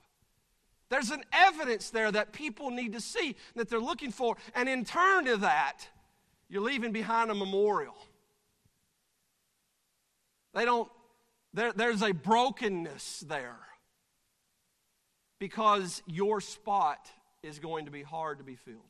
There's 0.89 1.11
an 1.11 1.23
evidence 1.31 1.89
there 1.91 2.11
that 2.11 2.33
people 2.33 2.71
need 2.71 2.93
to 2.93 3.01
see 3.01 3.35
that 3.55 3.69
they're 3.69 3.79
looking 3.79 4.11
for. 4.11 4.35
And 4.55 4.67
in 4.67 4.83
turn 4.83 5.25
to 5.25 5.37
that, 5.37 5.87
you're 6.49 6.61
leaving 6.61 6.91
behind 6.91 7.29
a 7.29 7.35
memorial. 7.35 7.97
They 10.53 10.65
don't, 10.65 10.89
there, 11.53 11.73
there's 11.73 12.01
a 12.01 12.13
brokenness 12.13 13.25
there 13.27 13.57
because 15.39 16.01
your 16.05 16.41
spot 16.41 17.11
is 17.43 17.59
going 17.59 17.85
to 17.85 17.91
be 17.91 18.03
hard 18.03 18.39
to 18.39 18.43
be 18.43 18.55
filled. 18.55 18.81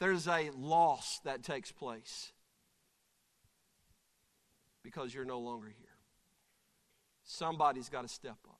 There's 0.00 0.26
a 0.26 0.50
loss 0.58 1.20
that 1.24 1.44
takes 1.44 1.70
place 1.70 2.32
because 4.82 5.14
you're 5.14 5.24
no 5.24 5.38
longer 5.38 5.68
here. 5.68 5.86
Somebody's 7.22 7.88
got 7.88 8.02
to 8.02 8.08
step 8.08 8.38
up. 8.48 8.58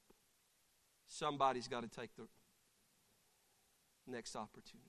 Somebody's 1.08 1.66
got 1.66 1.82
to 1.82 1.88
take 1.88 2.14
the 2.16 2.26
next 4.06 4.36
opportunity. 4.36 4.88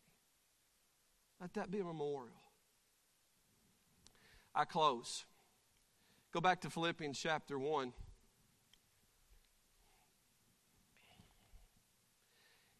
Let 1.41 1.54
that 1.56 1.72
be 1.72 1.80
a 1.80 1.84
memorial. 1.84 2.41
I 4.54 4.65
close. 4.65 5.26
Go 6.32 6.39
back 6.39 6.62
to 6.62 6.69
Philippians 6.69 7.19
chapter 7.19 7.58
1. 7.58 7.91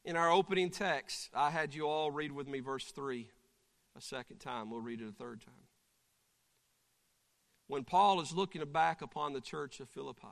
In 0.06 0.18
our 0.18 0.32
opening 0.32 0.70
text, 0.70 1.30
I 1.34 1.50
had 1.50 1.74
you 1.74 1.88
all 1.88 2.12
read 2.12 2.32
with 2.32 2.48
me 2.48 2.60
verse 2.60 2.92
3 2.92 3.30
a 3.96 4.02
second 4.02 4.38
time. 4.40 4.70
We'll 4.70 4.82
read 4.82 5.02
it 5.02 5.08
a 5.08 5.12
third 5.12 5.42
time. 5.42 5.54
When 7.68 7.84
Paul 7.86 8.20
is 8.20 8.34
looking 8.34 8.64
back 8.66 9.02
upon 9.02 9.34
the 9.34 9.40
church 9.40 9.80
of 9.80 9.88
Philippi, 9.90 10.28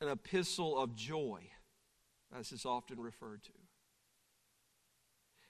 an 0.00 0.08
epistle 0.08 0.78
of 0.78 0.94
joy, 0.94 1.40
as 2.38 2.52
is 2.52 2.64
often 2.64 3.00
referred 3.00 3.42
to. 3.44 3.52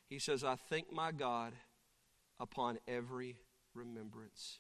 He 0.09 0.19
says, 0.19 0.43
I 0.43 0.57
thank 0.57 0.93
my 0.93 1.13
God 1.13 1.53
upon 2.39 2.79
every 2.89 3.37
remembrance 3.75 4.59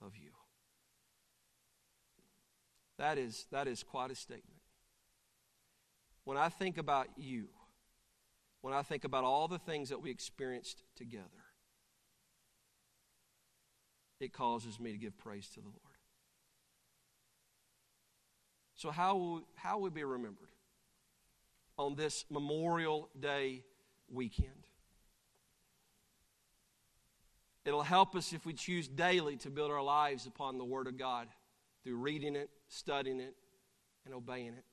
of 0.00 0.16
you. 0.16 0.30
That 3.00 3.16
is, 3.16 3.46
that 3.50 3.66
is 3.66 3.82
quite 3.82 4.10
a 4.10 4.14
statement. 4.14 4.60
When 6.24 6.36
I 6.36 6.50
think 6.50 6.76
about 6.76 7.08
you, 7.16 7.46
when 8.60 8.74
I 8.74 8.82
think 8.82 9.04
about 9.04 9.24
all 9.24 9.48
the 9.48 9.58
things 9.58 9.88
that 9.88 10.02
we 10.02 10.10
experienced 10.10 10.82
together, 10.96 11.24
it 14.20 14.34
causes 14.34 14.78
me 14.78 14.92
to 14.92 14.98
give 14.98 15.16
praise 15.16 15.48
to 15.54 15.60
the 15.60 15.68
Lord. 15.68 15.78
So, 18.74 18.90
how 18.90 19.16
will, 19.16 19.42
how 19.54 19.76
will 19.76 19.84
we 19.84 19.90
be 19.90 20.04
remembered 20.04 20.50
on 21.78 21.94
this 21.94 22.26
Memorial 22.28 23.08
Day 23.18 23.64
weekend? 24.12 24.66
It'll 27.64 27.80
help 27.80 28.14
us 28.14 28.34
if 28.34 28.44
we 28.44 28.52
choose 28.52 28.88
daily 28.88 29.38
to 29.38 29.48
build 29.48 29.70
our 29.70 29.82
lives 29.82 30.26
upon 30.26 30.58
the 30.58 30.66
Word 30.66 30.86
of 30.86 30.98
God 30.98 31.28
through 31.82 31.96
reading 31.96 32.36
it, 32.36 32.50
studying 32.70 33.20
it, 33.20 33.34
and 34.06 34.14
obeying 34.14 34.54
it. 34.54 34.64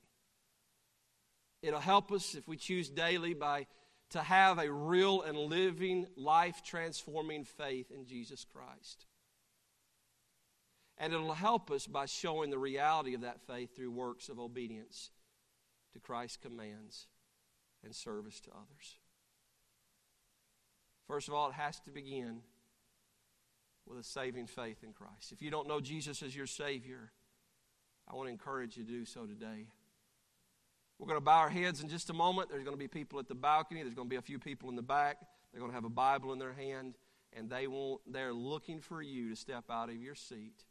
It'll 1.60 1.80
help 1.80 2.10
us 2.12 2.34
if 2.34 2.48
we 2.48 2.56
choose 2.56 2.88
daily 2.88 3.34
by 3.34 3.66
to 4.10 4.22
have 4.22 4.58
a 4.58 4.72
real 4.72 5.20
and 5.22 5.36
living, 5.36 6.06
life 6.16 6.62
transforming 6.64 7.44
faith 7.44 7.90
in 7.90 8.06
Jesus 8.06 8.46
Christ. 8.50 9.04
And 10.96 11.12
it'll 11.12 11.34
help 11.34 11.70
us 11.70 11.86
by 11.86 12.06
showing 12.06 12.50
the 12.50 12.58
reality 12.58 13.14
of 13.14 13.20
that 13.20 13.40
faith 13.46 13.76
through 13.76 13.90
works 13.90 14.28
of 14.28 14.40
obedience 14.40 15.10
to 15.92 16.00
Christ's 16.00 16.38
commands 16.38 17.06
and 17.84 17.94
service 17.94 18.40
to 18.40 18.50
others. 18.50 18.96
First 21.06 21.28
of 21.28 21.34
all, 21.34 21.50
it 21.50 21.54
has 21.54 21.78
to 21.80 21.90
begin 21.90 22.40
with 23.86 23.98
a 23.98 24.04
saving 24.04 24.46
faith 24.46 24.82
in 24.82 24.92
Christ. 24.92 25.32
If 25.32 25.42
you 25.42 25.50
don't 25.50 25.68
know 25.68 25.80
Jesus 25.80 26.22
as 26.22 26.34
your 26.34 26.46
Savior, 26.46 27.12
I 28.10 28.14
want 28.14 28.28
to 28.28 28.32
encourage 28.32 28.76
you 28.76 28.84
to 28.84 28.90
do 28.90 29.04
so 29.04 29.26
today. 29.26 29.66
We're 30.98 31.06
going 31.06 31.18
to 31.18 31.24
bow 31.24 31.38
our 31.38 31.50
heads 31.50 31.82
in 31.82 31.88
just 31.88 32.10
a 32.10 32.14
moment. 32.14 32.48
There's 32.48 32.64
going 32.64 32.76
to 32.76 32.78
be 32.78 32.88
people 32.88 33.18
at 33.18 33.28
the 33.28 33.34
balcony. 33.34 33.82
There's 33.82 33.94
going 33.94 34.08
to 34.08 34.10
be 34.10 34.16
a 34.16 34.22
few 34.22 34.38
people 34.38 34.68
in 34.68 34.76
the 34.76 34.82
back. 34.82 35.18
They're 35.52 35.60
going 35.60 35.70
to 35.70 35.76
have 35.76 35.84
a 35.84 35.90
Bible 35.90 36.32
in 36.32 36.38
their 36.38 36.52
hand, 36.52 36.96
and 37.32 37.48
they 37.48 37.66
won't, 37.66 38.00
they're 38.10 38.32
looking 38.32 38.80
for 38.80 39.02
you 39.02 39.30
to 39.30 39.36
step 39.36 39.64
out 39.70 39.90
of 39.90 39.96
your 39.96 40.14
seat 40.14 40.64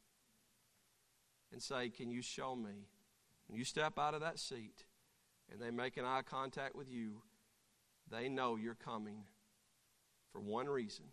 and 1.51 1.62
say, 1.62 1.89
Can 1.89 2.12
you 2.12 2.22
show 2.22 2.55
me? 2.55 2.88
When 3.47 3.57
you 3.57 3.66
step 3.66 3.97
out 3.97 4.14
of 4.14 4.22
that 4.22 4.39
seat 4.39 4.84
and 5.49 5.62
they 5.62 5.72
make 5.72 5.95
an 5.95 6.03
eye 6.03 6.24
contact 6.30 6.76
with 6.76 6.89
you, 6.89 7.22
they 8.12 8.28
know 8.28 8.55
you're 8.55 8.76
coming 8.76 9.24
for 10.34 10.41
one 10.41 10.68
reason, 10.68 11.05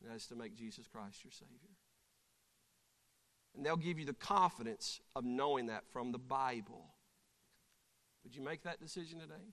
and 0.00 0.10
that 0.10 0.16
is 0.16 0.26
to 0.26 0.36
make 0.36 0.54
Jesus 0.54 0.86
Christ 0.86 1.24
your 1.24 1.32
Savior. 1.32 1.73
And 3.56 3.64
they'll 3.64 3.76
give 3.76 3.98
you 3.98 4.04
the 4.04 4.14
confidence 4.14 5.00
of 5.14 5.24
knowing 5.24 5.66
that 5.66 5.84
from 5.92 6.12
the 6.12 6.18
Bible. 6.18 6.94
Would 8.24 8.34
you 8.34 8.42
make 8.42 8.62
that 8.64 8.80
decision 8.80 9.20
today? 9.20 9.52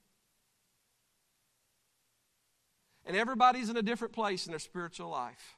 And 3.06 3.16
everybody's 3.16 3.70
in 3.70 3.78
a 3.78 3.82
different 3.82 4.14
place 4.14 4.46
in 4.46 4.52
their 4.52 4.60
spiritual 4.60 5.10
life. 5.10 5.58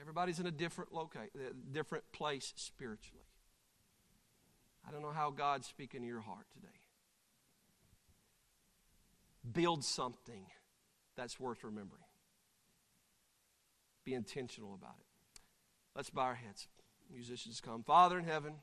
Everybody's 0.00 0.40
in 0.40 0.46
a 0.46 0.50
different 0.50 0.92
location, 0.92 1.30
uh, 1.36 1.52
different 1.72 2.04
place 2.12 2.52
spiritually. 2.56 3.24
I 4.86 4.90
don't 4.90 5.02
know 5.02 5.12
how 5.12 5.30
God's 5.30 5.66
speaking 5.66 6.02
to 6.02 6.06
your 6.06 6.20
heart 6.20 6.46
today. 6.52 6.68
Build 9.50 9.84
something 9.84 10.46
that's 11.16 11.38
worth 11.38 11.64
remembering. 11.64 12.02
Be 14.04 14.14
intentional 14.14 14.74
about 14.74 14.96
it. 15.00 15.13
Let's 15.94 16.10
bow 16.10 16.22
our 16.22 16.34
heads. 16.34 16.66
Musicians 17.12 17.60
come. 17.60 17.82
Father 17.82 18.18
in 18.18 18.24
heaven, 18.24 18.54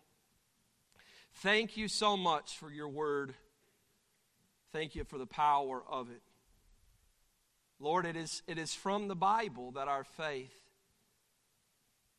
thank 1.35 1.77
you 1.77 1.87
so 1.87 2.17
much 2.17 2.57
for 2.57 2.69
your 2.69 2.89
word. 2.89 3.33
Thank 4.73 4.95
you 4.95 5.03
for 5.03 5.17
the 5.17 5.25
power 5.25 5.81
of 5.89 6.09
it. 6.09 6.21
Lord, 7.79 8.05
it 8.05 8.15
is, 8.15 8.43
it 8.47 8.57
is 8.57 8.73
from 8.73 9.07
the 9.07 9.15
Bible 9.15 9.71
that 9.71 9.87
our 9.87 10.03
faith 10.03 10.53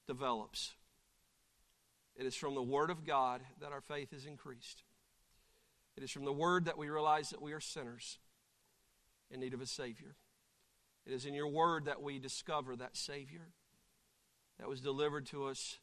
develops. 0.07 0.73
It 2.17 2.27
is 2.27 2.35
from 2.35 2.55
the 2.55 2.63
Word 2.63 2.91
of 2.91 3.07
God 3.07 3.41
that 3.61 3.73
our 3.73 3.81
faith 3.81 4.13
is 4.13 4.27
increased. 4.27 4.83
It 5.97 6.03
is 6.03 6.11
from 6.11 6.25
the 6.25 6.33
Word 6.33 6.65
that 6.65 6.77
we 6.77 6.91
realize 6.91 7.31
that 7.31 7.41
we 7.41 7.53
are 7.53 7.61
sinners 7.61 8.19
in 9.31 9.41
need 9.41 9.55
of 9.55 9.61
a 9.61 9.67
Savior. 9.67 10.17
It 11.07 11.13
is 11.13 11.27
in 11.27 11.35
your 11.35 11.49
Word 11.49 11.85
that 11.87 12.03
we 12.03 12.19
discover 12.19 12.77
that 12.77 12.97
Savior 12.97 13.49
that 14.63 14.69
was 14.69 14.81
delivered 14.81 15.27
to 15.27 15.47
us 15.47 15.81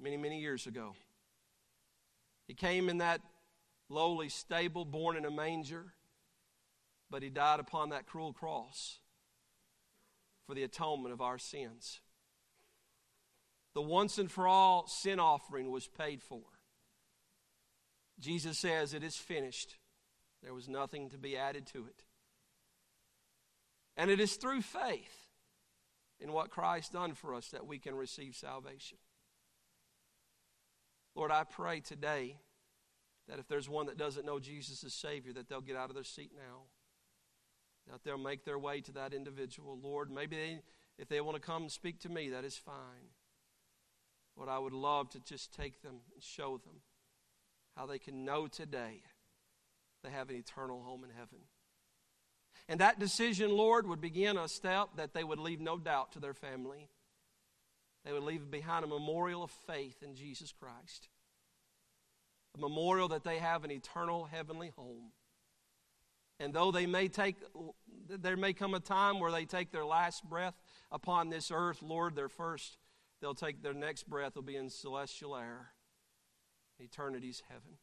many, 0.00 0.16
many 0.16 0.40
years 0.40 0.66
ago. 0.66 0.96
He 2.48 2.52
came 2.52 2.88
in 2.88 2.98
that 2.98 3.20
lowly 3.88 4.28
stable, 4.28 4.84
born 4.84 5.16
in 5.16 5.24
a 5.24 5.30
manger, 5.30 5.92
but 7.10 7.22
he 7.22 7.30
died 7.30 7.60
upon 7.60 7.90
that 7.90 8.06
cruel 8.06 8.32
cross 8.32 8.98
for 10.48 10.56
the 10.56 10.64
atonement 10.64 11.12
of 11.12 11.20
our 11.20 11.38
sins. 11.38 12.00
The 13.76 13.82
once 13.82 14.18
and 14.18 14.28
for 14.28 14.48
all 14.48 14.88
sin 14.88 15.20
offering 15.20 15.70
was 15.70 15.86
paid 15.86 16.24
for. 16.24 16.42
Jesus 18.18 18.58
says, 18.58 18.94
It 18.94 19.04
is 19.04 19.14
finished. 19.14 19.76
There 20.42 20.54
was 20.54 20.68
nothing 20.68 21.10
to 21.10 21.18
be 21.18 21.36
added 21.36 21.68
to 21.68 21.86
it. 21.86 22.02
And 23.96 24.10
it 24.10 24.18
is 24.18 24.34
through 24.34 24.62
faith 24.62 25.19
in 26.20 26.32
what 26.32 26.50
Christ 26.50 26.92
done 26.92 27.14
for 27.14 27.34
us 27.34 27.48
that 27.48 27.66
we 27.66 27.78
can 27.78 27.94
receive 27.94 28.34
salvation. 28.34 28.98
Lord, 31.14 31.30
I 31.30 31.44
pray 31.44 31.80
today 31.80 32.36
that 33.28 33.38
if 33.38 33.48
there's 33.48 33.68
one 33.68 33.86
that 33.86 33.96
doesn't 33.96 34.26
know 34.26 34.38
Jesus 34.38 34.84
as 34.84 34.92
Savior, 34.92 35.32
that 35.32 35.48
they'll 35.48 35.60
get 35.60 35.76
out 35.76 35.88
of 35.88 35.94
their 35.94 36.04
seat 36.04 36.32
now. 36.34 36.62
That 37.90 38.04
they'll 38.04 38.18
make 38.18 38.44
their 38.44 38.58
way 38.58 38.80
to 38.82 38.92
that 38.92 39.14
individual. 39.14 39.78
Lord, 39.82 40.10
maybe 40.10 40.36
they, 40.36 40.60
if 40.98 41.08
they 41.08 41.20
want 41.20 41.36
to 41.36 41.40
come 41.40 41.62
and 41.62 41.72
speak 41.72 42.00
to 42.00 42.08
me, 42.08 42.28
that 42.30 42.44
is 42.44 42.56
fine. 42.56 43.14
Lord, 44.36 44.48
I 44.48 44.58
would 44.58 44.72
love 44.72 45.10
to 45.10 45.20
just 45.20 45.52
take 45.52 45.82
them 45.82 46.00
and 46.14 46.22
show 46.22 46.58
them 46.58 46.82
how 47.76 47.86
they 47.86 47.98
can 47.98 48.24
know 48.24 48.46
today 48.46 49.02
they 50.02 50.10
have 50.10 50.30
an 50.30 50.36
eternal 50.36 50.82
home 50.82 51.04
in 51.04 51.10
heaven. 51.10 51.40
And 52.70 52.78
that 52.78 53.00
decision, 53.00 53.50
Lord, 53.50 53.88
would 53.88 54.00
begin 54.00 54.36
a 54.38 54.46
step 54.46 54.90
that 54.94 55.12
they 55.12 55.24
would 55.24 55.40
leave 55.40 55.60
no 55.60 55.76
doubt 55.76 56.12
to 56.12 56.20
their 56.20 56.34
family. 56.34 56.88
They 58.04 58.12
would 58.12 58.22
leave 58.22 58.48
behind 58.48 58.84
a 58.84 58.88
memorial 58.88 59.42
of 59.42 59.50
faith 59.50 60.04
in 60.04 60.14
Jesus 60.14 60.52
Christ, 60.52 61.08
a 62.56 62.60
memorial 62.60 63.08
that 63.08 63.24
they 63.24 63.38
have 63.38 63.64
an 63.64 63.72
eternal 63.72 64.26
heavenly 64.26 64.70
home. 64.76 65.10
And 66.38 66.54
though 66.54 66.70
they 66.70 66.86
may 66.86 67.08
take, 67.08 67.34
there 68.08 68.36
may 68.36 68.52
come 68.52 68.74
a 68.74 68.80
time 68.80 69.18
where 69.18 69.32
they 69.32 69.46
take 69.46 69.72
their 69.72 69.84
last 69.84 70.22
breath 70.22 70.54
upon 70.92 71.28
this 71.28 71.50
earth, 71.52 71.82
Lord, 71.82 72.14
their 72.14 72.28
first, 72.28 72.78
they'll 73.20 73.34
take 73.34 73.64
their 73.64 73.74
next 73.74 74.08
breath 74.08 74.36
will 74.36 74.42
be 74.42 74.54
in 74.54 74.70
celestial 74.70 75.36
air, 75.36 75.72
eternity's 76.80 77.42
heaven. 77.48 77.78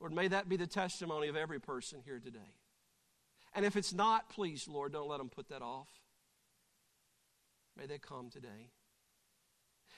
Lord, 0.00 0.14
may 0.14 0.28
that 0.28 0.48
be 0.48 0.56
the 0.56 0.66
testimony 0.66 1.28
of 1.28 1.36
every 1.36 1.60
person 1.60 2.00
here 2.02 2.18
today. 2.18 2.54
And 3.54 3.66
if 3.66 3.76
it's 3.76 3.92
not, 3.92 4.30
please, 4.30 4.66
Lord, 4.66 4.92
don't 4.92 5.08
let 5.08 5.18
them 5.18 5.28
put 5.28 5.48
that 5.48 5.62
off. 5.62 5.88
May 7.76 7.86
they 7.86 7.98
come 7.98 8.30
today. 8.30 8.70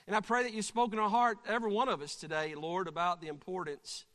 And 0.07 0.15
I 0.15 0.19
pray 0.19 0.43
that 0.43 0.53
you've 0.53 0.65
spoken 0.65 0.99
our 0.99 1.09
heart, 1.09 1.39
every 1.47 1.71
one 1.71 1.89
of 1.89 2.01
us 2.01 2.15
today, 2.15 2.53
Lord, 2.55 2.87
about 2.87 3.21
the 3.21 3.27
importance 3.27 4.05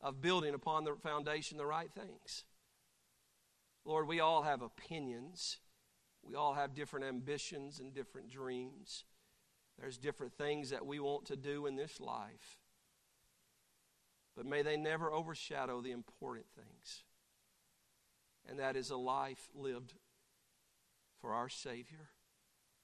of 0.00 0.20
building 0.20 0.54
upon 0.54 0.84
the 0.84 0.94
foundation 1.02 1.58
the 1.58 1.66
right 1.66 1.90
things. 1.90 2.44
Lord, 3.84 4.06
we 4.06 4.20
all 4.20 4.42
have 4.42 4.62
opinions. 4.62 5.58
We 6.22 6.34
all 6.34 6.54
have 6.54 6.74
different 6.74 7.06
ambitions 7.06 7.80
and 7.80 7.92
different 7.92 8.30
dreams. 8.30 9.04
There's 9.78 9.98
different 9.98 10.34
things 10.34 10.70
that 10.70 10.86
we 10.86 11.00
want 11.00 11.26
to 11.26 11.36
do 11.36 11.66
in 11.66 11.74
this 11.74 12.00
life. 12.00 12.58
But 14.36 14.46
may 14.46 14.62
they 14.62 14.76
never 14.76 15.12
overshadow 15.12 15.80
the 15.80 15.90
important 15.90 16.46
things 16.54 17.02
and 18.48 18.58
that 18.58 18.76
is 18.76 18.90
a 18.90 18.96
life 18.96 19.48
lived 19.54 19.94
for 21.20 21.32
our 21.32 21.48
Savior, 21.48 22.10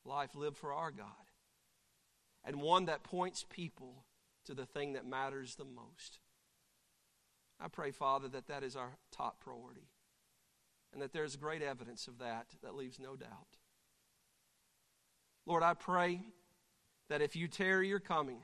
life 0.04 0.34
lived 0.34 0.56
for 0.56 0.72
our 0.72 0.90
God, 0.90 1.06
and 2.44 2.60
one 2.60 2.86
that 2.86 3.02
points 3.02 3.44
people 3.48 4.04
to 4.46 4.54
the 4.54 4.66
thing 4.66 4.94
that 4.94 5.06
matters 5.06 5.56
the 5.56 5.64
most. 5.64 6.18
I 7.60 7.68
pray, 7.68 7.90
Father, 7.90 8.28
that 8.28 8.48
that 8.48 8.62
is 8.62 8.74
our 8.74 8.96
top 9.12 9.40
priority 9.40 9.90
and 10.92 11.02
that 11.02 11.12
there's 11.12 11.36
great 11.36 11.62
evidence 11.62 12.08
of 12.08 12.18
that 12.18 12.46
that 12.62 12.74
leaves 12.74 12.98
no 12.98 13.16
doubt. 13.16 13.58
Lord, 15.46 15.62
I 15.62 15.74
pray 15.74 16.22
that 17.08 17.22
if 17.22 17.36
you 17.36 17.48
tarry 17.48 17.88
your 17.88 18.00
coming, 18.00 18.42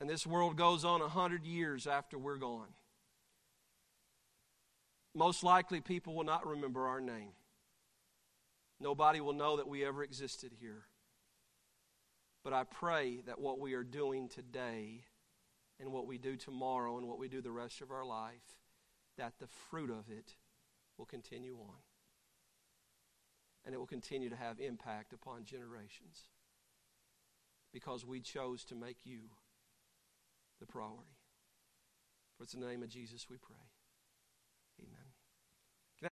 and 0.00 0.08
this 0.08 0.26
world 0.26 0.56
goes 0.56 0.84
on 0.84 1.00
a 1.02 1.08
hundred 1.08 1.44
years 1.44 1.86
after 1.86 2.18
we're 2.18 2.36
gone, 2.36 2.68
most 5.18 5.42
likely, 5.42 5.80
people 5.80 6.14
will 6.14 6.24
not 6.24 6.46
remember 6.46 6.86
our 6.86 7.00
name. 7.00 7.32
Nobody 8.80 9.20
will 9.20 9.32
know 9.32 9.56
that 9.56 9.68
we 9.68 9.84
ever 9.84 10.04
existed 10.04 10.52
here. 10.60 10.84
But 12.44 12.52
I 12.52 12.62
pray 12.62 13.22
that 13.26 13.40
what 13.40 13.58
we 13.58 13.74
are 13.74 13.82
doing 13.82 14.28
today 14.28 15.02
and 15.80 15.92
what 15.92 16.06
we 16.06 16.18
do 16.18 16.36
tomorrow 16.36 16.96
and 16.98 17.08
what 17.08 17.18
we 17.18 17.28
do 17.28 17.40
the 17.40 17.50
rest 17.50 17.80
of 17.80 17.90
our 17.90 18.04
life, 18.04 18.44
that 19.16 19.34
the 19.40 19.48
fruit 19.48 19.90
of 19.90 20.08
it 20.08 20.36
will 20.96 21.04
continue 21.04 21.56
on. 21.56 21.74
And 23.64 23.74
it 23.74 23.78
will 23.78 23.86
continue 23.86 24.30
to 24.30 24.36
have 24.36 24.60
impact 24.60 25.12
upon 25.12 25.44
generations 25.44 26.28
because 27.72 28.06
we 28.06 28.20
chose 28.20 28.64
to 28.66 28.76
make 28.76 29.04
you 29.04 29.18
the 30.60 30.66
priority. 30.66 31.18
For 32.36 32.44
it's 32.44 32.54
in 32.54 32.60
the 32.60 32.68
name 32.68 32.84
of 32.84 32.88
Jesus 32.88 33.26
we 33.28 33.36
pray. 33.36 33.67